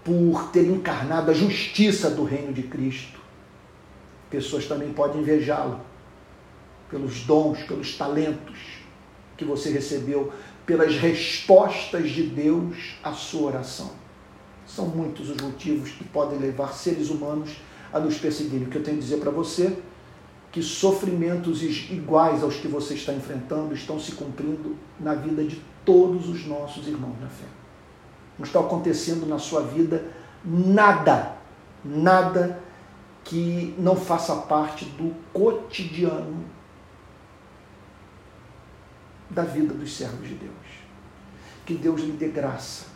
por 0.05 0.51
ter 0.51 0.67
encarnado 0.67 1.31
a 1.31 1.35
justiça 1.35 2.11
do 2.11 2.25
reino 2.25 2.53
de 2.53 2.65
Cristo. 2.65 3.19
Pessoas 4.31 4.67
também 4.67 4.93
podem 4.93 5.21
invejá-lo 5.21 5.81
pelos 6.91 7.21
dons, 7.21 7.63
pelos 7.63 7.97
talentos 7.97 8.57
que 9.37 9.45
você 9.45 9.71
recebeu, 9.71 10.33
pelas 10.65 10.97
respostas 10.97 12.11
de 12.11 12.23
Deus 12.25 12.97
à 13.03 13.13
sua 13.13 13.49
oração. 13.49 13.91
São 14.67 14.87
muitos 14.87 15.31
os 15.31 15.37
motivos 15.37 15.91
que 15.91 16.05
podem 16.05 16.39
levar 16.39 16.73
seres 16.73 17.11
humanos 17.11 17.57
a 17.93 18.01
nos 18.01 18.19
perseguirem. 18.19 18.67
O 18.67 18.71
que 18.71 18.79
eu 18.79 18.83
tenho 18.83 18.97
a 18.97 19.01
dizer 19.01 19.19
para 19.19 19.31
você 19.31 19.79
que 20.51 20.63
sofrimentos 20.63 21.63
iguais 21.63 22.43
aos 22.43 22.57
que 22.57 22.67
você 22.67 22.95
está 22.95 23.13
enfrentando 23.13 23.75
estão 23.75 24.01
se 24.01 24.13
cumprindo 24.13 24.77
na 24.99 25.15
vida 25.15 25.45
de 25.45 25.61
todos 25.85 26.29
os 26.29 26.47
nossos 26.47 26.89
irmãos 26.89 27.15
na 27.21 27.29
fé. 27.29 27.45
Não 28.39 28.45
está 28.45 28.61
acontecendo 28.61 29.27
na 29.27 29.39
sua 29.39 29.63
vida 29.63 30.05
nada, 30.45 31.37
nada 31.85 32.61
que 33.23 33.75
não 33.79 33.97
faça 33.97 34.35
parte 34.35 34.85
do 34.85 35.15
cotidiano 35.33 36.56
da 39.31 39.43
vida 39.43 39.75
dos 39.75 39.97
servos 39.97 40.29
de 40.29 40.35
Deus. 40.35 40.53
Que 41.65 41.75
Deus 41.75 42.01
lhe 42.01 42.13
dê 42.13 42.29
graça 42.29 42.87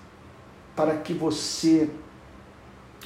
para 0.76 0.96
que 0.96 1.12
você 1.12 1.90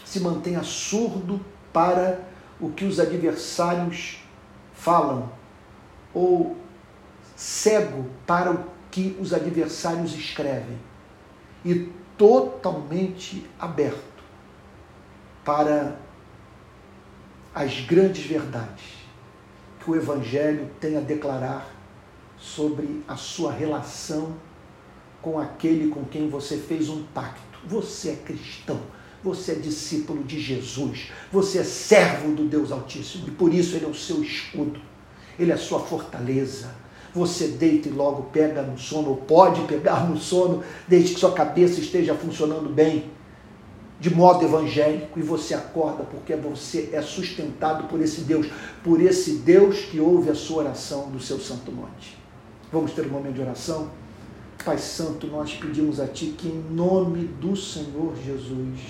se 0.05 0.21
mantenha 0.21 0.63
surdo 0.63 1.41
para 1.73 2.21
o 2.61 2.71
que 2.71 2.85
os 2.85 3.01
adversários 3.01 4.19
falam 4.75 5.31
ou 6.13 6.57
cego 7.35 8.09
para 8.27 8.53
o 8.53 8.65
que 8.91 9.17
os 9.21 9.33
adversários 9.33 10.15
escrevem 10.15 10.79
e 11.65 11.91
totalmente 12.17 13.45
aberto 13.59 14.23
para 15.45 15.99
as 17.55 17.81
grandes 17.81 18.25
verdades 18.25 18.85
que 19.81 19.91
o 19.91 19.97
Evangelho 19.97 20.71
tem 20.81 20.97
a 20.97 21.01
declarar 21.01 21.74
sobre 22.45 23.03
a 23.09 23.17
sua 23.17 23.51
relação 23.51 24.35
com 25.23 25.39
aquele 25.39 25.89
com 25.89 26.05
quem 26.05 26.29
você 26.29 26.59
fez 26.59 26.91
um 26.91 27.03
pacto. 27.15 27.59
Você 27.67 28.11
é 28.11 28.17
cristão, 28.17 28.79
você 29.23 29.53
é 29.53 29.55
discípulo 29.55 30.23
de 30.23 30.39
Jesus, 30.39 31.11
você 31.33 31.61
é 31.61 31.65
servo 31.65 32.35
do 32.35 32.45
Deus 32.45 32.71
Altíssimo 32.71 33.27
e 33.29 33.31
por 33.31 33.55
isso 33.55 33.75
ele 33.75 33.87
é 33.87 33.89
o 33.89 33.95
seu 33.95 34.23
escudo, 34.23 34.79
ele 35.39 35.51
é 35.51 35.55
a 35.55 35.59
sua 35.59 35.81
fortaleza. 35.81 36.85
Você 37.15 37.49
deita 37.49 37.89
e 37.89 37.93
logo 37.93 38.25
pega 38.25 38.61
no 38.61 38.77
sono, 38.77 39.11
ou 39.11 39.17
pode 39.17 39.63
pegar 39.63 40.07
no 40.07 40.19
sono, 40.19 40.65
desde 40.87 41.15
que 41.15 41.21
sua 41.21 41.33
cabeça 41.33 41.81
esteja 41.81 42.13
funcionando 42.13 42.69
bem, 42.69 43.09
de 44.01 44.13
modo 44.13 44.45
evangélico, 44.45 45.19
e 45.19 45.23
você 45.23 45.55
acorda 45.55 46.03
porque 46.03 46.35
você 46.35 46.91
é 46.93 47.01
sustentado 47.01 47.85
por 47.85 48.01
esse 48.01 48.23
Deus, 48.23 48.49
por 48.83 49.01
esse 49.01 49.37
Deus 49.37 49.79
que 49.85 50.01
ouve 50.01 50.29
a 50.29 50.35
sua 50.35 50.65
oração 50.65 51.09
do 51.09 51.21
seu 51.21 51.39
santo 51.39 51.71
monte. 51.71 52.24
Vamos 52.75 52.91
ter 52.91 53.07
um 53.07 53.11
momento 53.11 53.35
de 53.35 53.41
oração? 53.41 53.89
Pai 54.65 54.79
Santo, 54.79 55.29
nós 55.29 55.55
pedimos 55.55 56.01
a 56.01 56.09
Ti 56.09 56.35
que, 56.37 56.49
em 56.49 56.75
nome 56.75 57.29
do 57.41 57.55
Senhor 57.55 58.13
Jesus, 58.27 58.81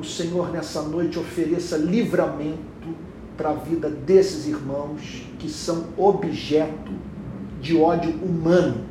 o 0.00 0.02
Senhor 0.02 0.50
nessa 0.50 0.82
noite 0.82 1.16
ofereça 1.16 1.76
livramento 1.76 2.88
para 3.36 3.50
a 3.50 3.54
vida 3.54 3.88
desses 3.88 4.48
irmãos 4.48 5.22
que 5.38 5.48
são 5.48 5.90
objeto 5.96 6.90
de 7.60 7.76
ódio 7.76 8.10
humano, 8.20 8.84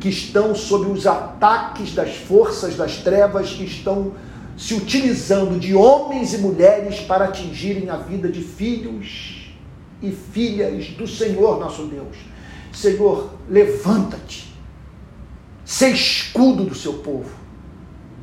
que 0.00 0.08
estão 0.08 0.54
sob 0.54 0.90
os 0.90 1.06
ataques 1.06 1.94
das 1.94 2.16
forças 2.16 2.74
das 2.74 3.02
trevas, 3.02 3.52
que 3.52 3.64
estão 3.64 4.14
se 4.56 4.72
utilizando 4.72 5.60
de 5.60 5.74
homens 5.74 6.32
e 6.32 6.38
mulheres 6.38 7.00
para 7.00 7.26
atingirem 7.26 7.90
a 7.90 7.98
vida 7.98 8.30
de 8.30 8.40
filhos 8.40 9.52
e 10.00 10.10
filhas 10.10 10.86
do 10.92 11.06
Senhor 11.06 11.60
nosso 11.60 11.84
Deus. 11.84 12.32
Senhor, 12.74 13.30
levanta-te, 13.48 14.52
se 15.64 15.90
escudo 15.90 16.64
do 16.64 16.74
seu 16.74 16.94
povo, 16.94 17.30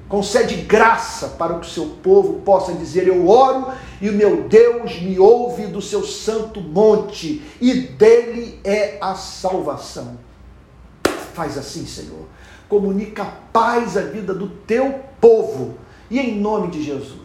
concede 0.10 0.56
graça 0.56 1.30
para 1.30 1.58
que 1.58 1.68
o 1.68 1.70
seu 1.70 1.86
povo 2.04 2.42
possa 2.42 2.74
dizer: 2.74 3.08
Eu 3.08 3.28
oro 3.30 3.72
e 4.02 4.10
o 4.10 4.14
meu 4.14 4.50
Deus 4.50 5.02
me 5.02 5.18
ouve 5.18 5.68
do 5.68 5.82
seu 5.82 6.04
santo 6.04 6.60
monte, 6.60 7.42
e 7.62 7.74
dele 7.74 8.60
é 8.64 8.98
a 9.00 9.16
salvação. 9.16 10.20
Faz 11.34 11.58
assim, 11.58 11.86
Senhor. 11.86 12.26
Comunica 12.68 13.26
paz 13.54 13.96
à 13.96 14.02
vida 14.02 14.34
do 14.34 14.48
teu 14.50 15.02
povo, 15.20 15.76
e 16.10 16.20
em 16.20 16.40
nome 16.40 16.72
de 16.72 16.84
Jesus, 16.84 17.20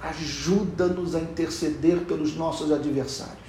ajuda-nos 0.00 1.14
a 1.14 1.20
interceder 1.20 2.00
pelos 2.00 2.36
nossos 2.36 2.70
adversários 2.70 3.43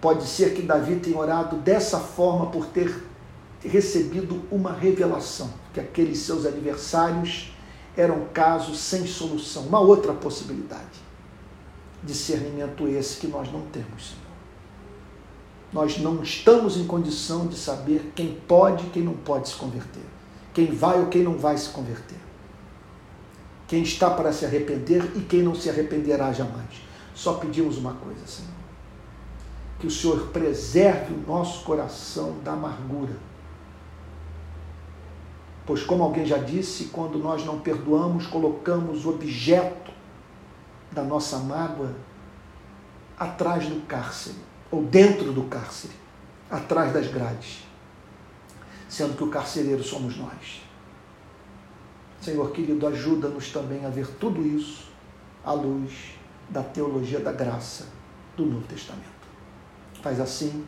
Pode 0.00 0.26
ser 0.26 0.54
que 0.54 0.62
Davi 0.62 0.96
tenha 0.96 1.18
orado 1.18 1.56
dessa 1.56 1.98
forma 1.98 2.46
por 2.46 2.66
ter 2.66 3.04
recebido 3.60 4.42
uma 4.50 4.72
revelação, 4.72 5.50
que 5.74 5.80
aqueles 5.80 6.18
seus 6.18 6.46
adversários 6.46 7.52
eram 7.96 8.26
casos 8.32 8.78
sem 8.78 9.06
solução. 9.06 9.64
Uma 9.64 9.80
outra 9.80 10.12
possibilidade. 10.12 11.08
Discernimento 12.02 12.86
esse 12.86 13.18
que 13.18 13.26
nós 13.26 13.52
não 13.52 13.62
temos, 13.62 14.10
Senhor. 14.10 14.28
Nós 15.72 15.98
não 15.98 16.22
estamos 16.22 16.76
em 16.76 16.86
condição 16.86 17.46
de 17.46 17.56
saber 17.56 18.12
quem 18.14 18.34
pode 18.46 18.86
e 18.86 18.90
quem 18.90 19.02
não 19.02 19.14
pode 19.14 19.48
se 19.48 19.56
converter. 19.56 20.04
Quem 20.54 20.66
vai 20.72 21.00
ou 21.00 21.08
quem 21.08 21.22
não 21.22 21.36
vai 21.36 21.58
se 21.58 21.68
converter. 21.70 22.18
Quem 23.66 23.82
está 23.82 24.08
para 24.08 24.32
se 24.32 24.46
arrepender 24.46 25.12
e 25.16 25.20
quem 25.20 25.42
não 25.42 25.54
se 25.54 25.68
arrependerá 25.68 26.32
jamais. 26.32 26.82
Só 27.14 27.34
pedimos 27.34 27.76
uma 27.76 27.94
coisa, 27.94 28.26
Senhor. 28.26 28.57
Que 29.78 29.86
o 29.86 29.90
Senhor 29.90 30.28
preserve 30.28 31.14
o 31.14 31.26
nosso 31.26 31.64
coração 31.64 32.38
da 32.44 32.52
amargura 32.52 33.28
Pois, 35.68 35.82
como 35.82 36.02
alguém 36.02 36.24
já 36.24 36.38
disse, 36.38 36.86
quando 36.86 37.18
nós 37.18 37.44
não 37.44 37.60
perdoamos, 37.60 38.26
colocamos 38.26 39.04
o 39.04 39.10
objeto 39.10 39.92
da 40.90 41.02
nossa 41.02 41.36
mágoa 41.40 41.94
atrás 43.18 43.68
do 43.68 43.86
cárcere, 43.86 44.38
ou 44.70 44.82
dentro 44.82 45.30
do 45.30 45.42
cárcere, 45.42 45.92
atrás 46.50 46.94
das 46.94 47.08
grades, 47.08 47.66
sendo 48.88 49.14
que 49.14 49.22
o 49.22 49.28
carcereiro 49.28 49.84
somos 49.84 50.16
nós. 50.16 50.62
Senhor 52.22 52.50
querido, 52.50 52.86
ajuda-nos 52.86 53.52
também 53.52 53.84
a 53.84 53.90
ver 53.90 54.06
tudo 54.18 54.40
isso 54.46 54.88
à 55.44 55.52
luz 55.52 56.14
da 56.48 56.62
teologia 56.62 57.20
da 57.20 57.30
graça 57.30 57.88
do 58.34 58.46
Novo 58.46 58.66
Testamento. 58.66 59.17
Faz 60.02 60.20
assim, 60.20 60.64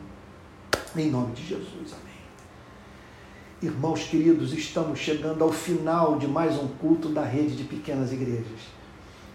em 0.95 1.09
nome 1.09 1.33
de 1.33 1.47
Jesus. 1.47 1.93
Amém. 1.93 2.11
Irmãos 3.61 4.03
queridos, 4.03 4.51
estamos 4.51 4.99
chegando 4.99 5.41
ao 5.41 5.53
final 5.53 6.17
de 6.17 6.27
mais 6.27 6.57
um 6.57 6.67
culto 6.67 7.07
da 7.07 7.23
rede 7.23 7.55
de 7.55 7.63
pequenas 7.63 8.11
igrejas. 8.11 8.59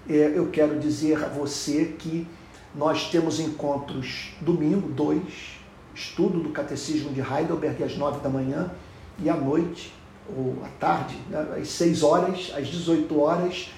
É, 0.06 0.32
eu 0.34 0.50
quero 0.50 0.78
dizer 0.78 1.24
a 1.24 1.28
você 1.28 1.94
que 1.98 2.26
nós 2.74 3.08
temos 3.08 3.40
encontros 3.40 4.34
domingo, 4.42 4.86
dois, 4.90 5.58
estudo 5.94 6.40
do 6.40 6.50
Catecismo 6.50 7.10
de 7.14 7.20
Heidelberg 7.20 7.82
às 7.82 7.96
nove 7.96 8.20
da 8.20 8.28
manhã 8.28 8.70
e 9.18 9.30
à 9.30 9.34
noite, 9.34 9.94
ou 10.28 10.62
à 10.62 10.68
tarde, 10.78 11.16
né, 11.30 11.56
às 11.58 11.68
seis 11.68 12.02
horas, 12.02 12.52
às 12.54 12.68
18 12.68 13.18
horas, 13.18 13.70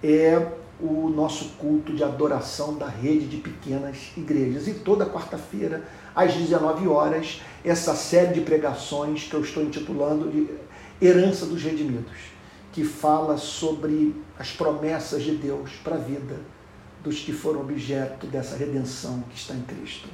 é 0.00 0.52
o 0.80 1.08
nosso 1.08 1.50
culto 1.58 1.92
de 1.92 2.02
adoração 2.02 2.74
da 2.76 2.88
rede 2.88 3.26
de 3.26 3.36
pequenas 3.38 4.12
igrejas. 4.16 4.66
E 4.66 4.74
toda 4.74 5.06
quarta-feira 5.06 5.84
às 6.14 6.34
19 6.34 6.88
horas, 6.88 7.40
essa 7.64 7.94
série 7.94 8.34
de 8.34 8.40
pregações 8.40 9.24
que 9.24 9.34
eu 9.34 9.40
estou 9.40 9.62
intitulando 9.62 10.30
de 10.30 10.48
Herança 11.00 11.46
dos 11.46 11.62
Redimidos, 11.62 12.34
que 12.72 12.84
fala 12.84 13.36
sobre 13.36 14.14
as 14.38 14.50
promessas 14.50 15.22
de 15.22 15.32
Deus 15.32 15.70
para 15.82 15.96
a 15.96 15.98
vida 15.98 16.36
dos 17.02 17.20
que 17.20 17.32
foram 17.32 17.60
objeto 17.60 18.26
dessa 18.26 18.56
redenção 18.56 19.22
que 19.30 19.36
está 19.36 19.54
em 19.54 19.62
Cristo. 19.62 20.08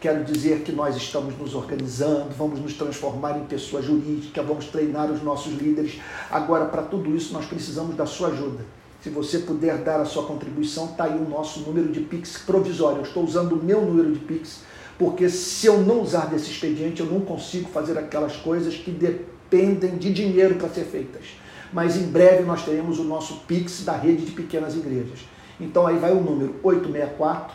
Quero 0.00 0.24
dizer 0.24 0.62
que 0.62 0.72
nós 0.72 0.96
estamos 0.96 1.38
nos 1.38 1.54
organizando, 1.54 2.30
vamos 2.36 2.60
nos 2.60 2.74
transformar 2.74 3.38
em 3.38 3.44
pessoa 3.44 3.80
jurídica, 3.80 4.42
vamos 4.42 4.66
treinar 4.66 5.10
os 5.10 5.22
nossos 5.22 5.54
líderes. 5.54 6.00
Agora, 6.30 6.66
para 6.66 6.82
tudo 6.82 7.14
isso, 7.16 7.32
nós 7.32 7.46
precisamos 7.46 7.96
da 7.96 8.04
sua 8.04 8.28
ajuda. 8.28 8.64
Se 9.04 9.10
você 9.10 9.40
puder 9.40 9.76
dar 9.82 10.00
a 10.00 10.06
sua 10.06 10.24
contribuição, 10.24 10.86
está 10.86 11.04
aí 11.04 11.18
o 11.18 11.28
nosso 11.28 11.60
número 11.60 11.92
de 11.92 12.00
Pix 12.00 12.38
provisório. 12.38 13.00
Eu 13.00 13.02
estou 13.02 13.22
usando 13.22 13.52
o 13.52 13.62
meu 13.62 13.82
número 13.82 14.10
de 14.10 14.18
Pix 14.18 14.62
porque 14.98 15.28
se 15.28 15.66
eu 15.66 15.78
não 15.82 16.00
usar 16.00 16.24
desse 16.30 16.50
expediente, 16.50 17.02
eu 17.02 17.06
não 17.06 17.20
consigo 17.20 17.68
fazer 17.68 17.98
aquelas 17.98 18.34
coisas 18.36 18.74
que 18.76 18.90
dependem 18.90 19.98
de 19.98 20.10
dinheiro 20.10 20.54
para 20.54 20.70
ser 20.70 20.84
feitas. 20.86 21.36
Mas 21.70 21.98
em 21.98 22.06
breve 22.06 22.44
nós 22.44 22.64
teremos 22.64 22.98
o 22.98 23.04
nosso 23.04 23.40
Pix 23.46 23.84
da 23.84 23.94
rede 23.94 24.24
de 24.24 24.32
pequenas 24.32 24.74
igrejas. 24.74 25.18
Então 25.60 25.86
aí 25.86 25.98
vai 25.98 26.12
o 26.12 26.22
número 26.22 26.56
864 26.62 27.54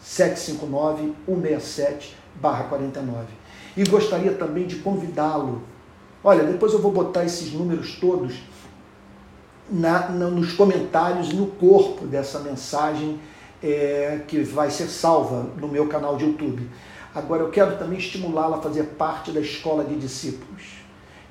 759 0.00 1.12
167 1.26 2.16
49. 2.40 3.26
E 3.76 3.82
gostaria 3.82 4.30
também 4.30 4.64
de 4.64 4.76
convidá-lo. 4.76 5.60
Olha, 6.22 6.44
depois 6.44 6.72
eu 6.72 6.78
vou 6.78 6.92
botar 6.92 7.24
esses 7.24 7.52
números 7.52 7.96
todos 8.00 8.36
na, 9.70 10.08
na, 10.08 10.26
nos 10.28 10.52
comentários, 10.52 11.32
no 11.32 11.46
corpo 11.46 12.06
dessa 12.06 12.40
mensagem 12.40 13.18
é, 13.62 14.20
que 14.26 14.40
vai 14.40 14.70
ser 14.70 14.88
salva 14.88 15.46
no 15.58 15.68
meu 15.68 15.86
canal 15.88 16.16
de 16.16 16.24
YouTube. 16.24 16.68
Agora, 17.14 17.42
eu 17.42 17.50
quero 17.50 17.76
também 17.76 17.98
estimulá-la 17.98 18.58
a 18.58 18.60
fazer 18.60 18.84
parte 18.84 19.32
da 19.32 19.40
escola 19.40 19.84
de 19.84 19.96
discípulos. 19.96 20.78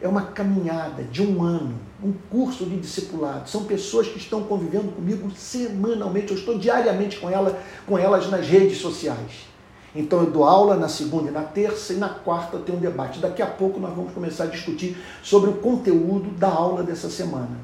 É 0.01 0.07
uma 0.07 0.23
caminhada 0.23 1.03
de 1.03 1.23
um 1.23 1.41
ano, 1.41 1.75
um 2.03 2.13
curso 2.29 2.65
de 2.65 2.77
discipulado. 2.77 3.49
São 3.49 3.63
pessoas 3.63 4.07
que 4.07 4.17
estão 4.17 4.43
convivendo 4.43 4.91
comigo 4.91 5.31
semanalmente. 5.31 6.31
Eu 6.31 6.37
estou 6.37 6.57
diariamente 6.57 7.17
com, 7.17 7.29
ela, 7.29 7.59
com 7.85 7.97
elas 7.97 8.29
nas 8.29 8.47
redes 8.47 8.77
sociais. 8.77 9.47
Então 9.95 10.19
eu 10.19 10.29
dou 10.29 10.43
aula 10.43 10.75
na 10.75 10.87
segunda 10.87 11.29
e 11.29 11.33
na 11.33 11.41
terça 11.41 11.93
e 11.93 11.97
na 11.97 12.09
quarta 12.09 12.59
tem 12.59 12.75
um 12.75 12.79
debate. 12.79 13.19
Daqui 13.19 13.41
a 13.41 13.47
pouco 13.47 13.79
nós 13.79 13.95
vamos 13.95 14.13
começar 14.13 14.43
a 14.43 14.47
discutir 14.47 14.95
sobre 15.23 15.49
o 15.49 15.53
conteúdo 15.53 16.29
da 16.37 16.49
aula 16.49 16.83
dessa 16.83 17.09
semana. 17.09 17.57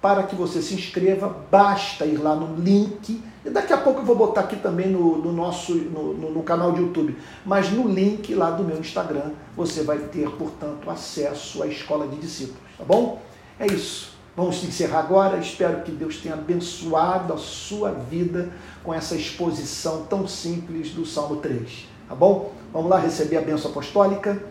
Para 0.00 0.22
que 0.22 0.34
você 0.34 0.62
se 0.62 0.74
inscreva, 0.74 1.28
basta 1.50 2.06
ir 2.06 2.16
lá 2.16 2.34
no 2.34 2.62
link 2.62 3.22
e 3.44 3.48
daqui 3.48 3.72
a 3.72 3.78
pouco 3.78 4.00
eu 4.00 4.04
vou 4.04 4.16
botar 4.16 4.42
aqui 4.42 4.56
também 4.56 4.88
no, 4.88 5.16
no 5.16 5.32
nosso 5.32 5.74
no, 5.74 6.12
no, 6.12 6.30
no, 6.30 6.42
canal 6.42 6.72
de 6.72 6.80
YouTube. 6.80 7.16
Mas 7.44 7.70
no 7.70 7.88
link 7.88 8.34
lá 8.34 8.50
do 8.50 8.62
meu 8.62 8.78
Instagram 8.78 9.30
você 9.56 9.82
vai 9.82 9.98
ter, 9.98 10.28
portanto, 10.30 10.90
acesso 10.90 11.62
à 11.62 11.66
escola 11.66 12.06
de 12.06 12.16
discípulos, 12.16 12.60
tá 12.76 12.84
bom? 12.84 13.20
É 13.58 13.66
isso. 13.66 14.10
Vamos 14.36 14.62
encerrar 14.62 15.00
agora. 15.00 15.38
Espero 15.38 15.82
que 15.82 15.90
Deus 15.90 16.18
tenha 16.18 16.34
abençoado 16.34 17.32
a 17.32 17.38
sua 17.38 17.90
vida 17.92 18.50
com 18.84 18.92
essa 18.92 19.14
exposição 19.14 20.04
tão 20.04 20.28
simples 20.28 20.90
do 20.90 21.04
Salmo 21.06 21.36
3. 21.36 21.88
Tá 22.08 22.14
bom? 22.14 22.52
Vamos 22.72 22.90
lá 22.90 22.98
receber 22.98 23.38
a 23.38 23.42
benção 23.42 23.70
apostólica. 23.70 24.42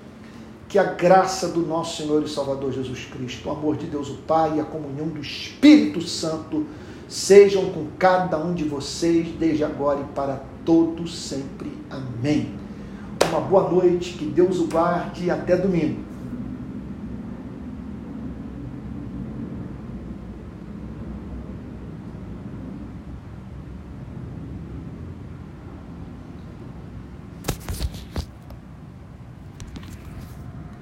Que 0.70 0.78
a 0.78 0.84
graça 0.84 1.48
do 1.48 1.62
nosso 1.62 1.98
Senhor 1.98 2.24
e 2.24 2.30
Salvador 2.30 2.72
Jesus 2.72 3.04
Cristo, 3.06 3.50
o 3.50 3.52
amor 3.52 3.76
de 3.76 3.88
Deus 3.88 4.08
o 4.08 4.18
Pai 4.28 4.58
e 4.58 4.60
a 4.60 4.64
comunhão 4.64 5.08
do 5.08 5.20
Espírito 5.20 6.00
Santo 6.00 6.66
sejam 7.08 7.72
com 7.72 7.88
cada 7.98 8.38
um 8.38 8.54
de 8.54 8.64
vocês 8.64 9.28
desde 9.40 9.64
agora 9.64 10.00
e 10.00 10.14
para 10.14 10.44
todos 10.64 11.18
sempre. 11.18 11.76
Amém. 11.90 12.54
Uma 13.28 13.42
boa 13.42 13.68
noite, 13.68 14.14
que 14.14 14.26
Deus 14.26 14.60
o 14.60 14.68
guarde 14.68 15.26
e 15.26 15.32
até 15.32 15.58
domingo. 15.58 16.09